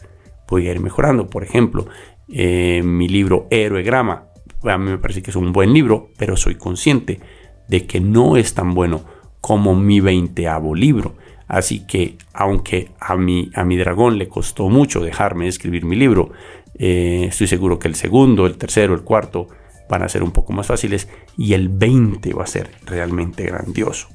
Voy 0.49 0.67
a 0.67 0.71
ir 0.71 0.79
mejorando, 0.79 1.29
por 1.29 1.43
ejemplo, 1.43 1.87
eh, 2.29 2.81
mi 2.83 3.07
libro 3.07 3.47
Grama, 3.49 4.27
a 4.63 4.77
mí 4.77 4.91
me 4.91 4.97
parece 4.97 5.21
que 5.21 5.31
es 5.31 5.35
un 5.35 5.53
buen 5.53 5.73
libro, 5.73 6.09
pero 6.17 6.35
soy 6.35 6.55
consciente 6.55 7.19
de 7.67 7.85
que 7.85 7.99
no 7.99 8.37
es 8.37 8.53
tan 8.53 8.73
bueno 8.73 9.01
como 9.41 9.75
mi 9.75 9.99
veinteavo 9.99 10.75
libro. 10.75 11.15
Así 11.47 11.85
que, 11.87 12.17
aunque 12.33 12.91
a 12.99 13.15
mi, 13.15 13.51
a 13.53 13.63
mi 13.63 13.77
dragón 13.77 14.17
le 14.17 14.27
costó 14.27 14.67
mucho 14.67 14.99
dejarme 14.99 15.47
escribir 15.47 15.85
mi 15.85 15.95
libro, 15.95 16.31
eh, 16.79 17.25
estoy 17.29 17.47
seguro 17.47 17.79
que 17.79 17.87
el 17.87 17.95
segundo, 17.95 18.45
el 18.45 18.57
tercero, 18.57 18.93
el 18.93 19.01
cuarto 19.01 19.47
van 19.89 20.03
a 20.03 20.09
ser 20.09 20.23
un 20.23 20.31
poco 20.31 20.53
más 20.53 20.67
fáciles 20.67 21.07
y 21.37 21.53
el 21.53 21.69
20 21.69 22.33
va 22.33 22.43
a 22.43 22.47
ser 22.47 22.71
realmente 22.85 23.43
grandioso. 23.43 24.09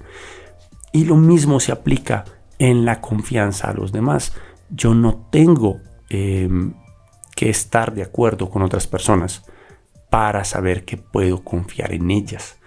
Y 0.93 1.05
lo 1.05 1.17
mismo 1.17 1.61
se 1.61 1.73
aplica 1.73 2.25
en 2.59 2.85
la 2.85 3.01
confianza 3.01 3.71
a 3.71 3.75
los 3.75 3.93
demás. 3.93 4.35
Yo 4.71 4.95
no 4.95 5.27
tengo 5.31 5.81
em, 6.11 6.75
que 7.35 7.49
estar 7.49 7.95
de 7.95 8.03
acuerdo 8.03 8.51
con 8.51 8.63
otras 8.63 8.87
personas 8.87 9.45
para 10.11 10.45
saber 10.45 10.85
que 10.85 10.99
puedo 10.99 11.43
confiar 11.43 11.95
en 11.95 12.11
ellas. 12.11 12.59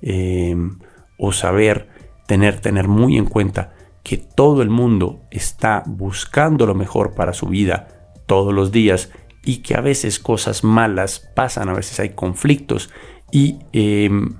Em, 0.00 0.78
o 1.18 1.32
saber 1.32 1.88
tener, 2.26 2.60
tener 2.60 2.88
muy 2.88 3.16
en 3.16 3.26
cuenta 3.26 3.74
que 4.02 4.16
todo 4.18 4.62
el 4.62 4.70
mundo 4.70 5.22
está 5.30 5.82
buscando 5.86 6.66
lo 6.66 6.74
mejor 6.74 7.14
para 7.14 7.32
su 7.32 7.46
vida 7.46 7.88
todos 8.26 8.52
los 8.52 8.72
días 8.72 9.10
y 9.44 9.58
que 9.58 9.74
a 9.74 9.80
veces 9.80 10.18
cosas 10.18 10.64
malas 10.64 11.20
pasan, 11.34 11.68
a 11.68 11.74
veces 11.74 12.00
hay 12.00 12.10
conflictos 12.10 12.90
y 13.30 13.58
em, 13.72 14.34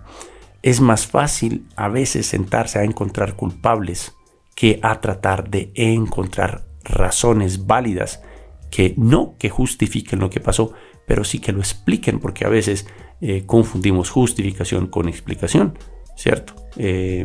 es 0.63 0.81
más 0.81 1.07
fácil 1.07 1.67
a 1.77 1.89
veces 1.89 2.27
sentarse 2.27 2.79
a 2.79 2.85
encontrar 2.85 3.35
culpables 3.35 4.15
que 4.55 4.79
a 4.83 5.01
tratar 5.01 5.51
de 5.51 5.73
encontrar 5.75 6.65
razones 6.85 7.67
válidas 7.67 8.23
que 8.71 8.95
no 8.97 9.37
que 9.39 9.51
justifiquen 9.51 10.21
lo 10.21 10.31
que 10.31 10.41
pasó, 10.41 10.73
pero 11.07 11.23
sí 11.23 11.39
que 11.39 11.53
lo 11.53 11.61
expliquen, 11.61 12.19
porque 12.19 12.45
a 12.45 12.49
veces 12.49 12.87
eh, 13.21 13.45
confundimos 13.47 14.11
justificación 14.11 14.87
con 14.87 15.09
explicación, 15.09 15.79
¿cierto? 16.17 16.55
Eh, 16.77 17.25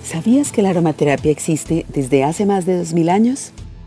¿Sabías 0.05 0.53
que 0.53 0.63
la 0.63 0.71
aromaterapia 0.71 1.33
existe 1.33 1.87
desde 1.89 2.23
hace 2.23 2.47
más 2.47 2.67
de 2.67 2.79
2000 2.79 3.09
años? 3.09 3.53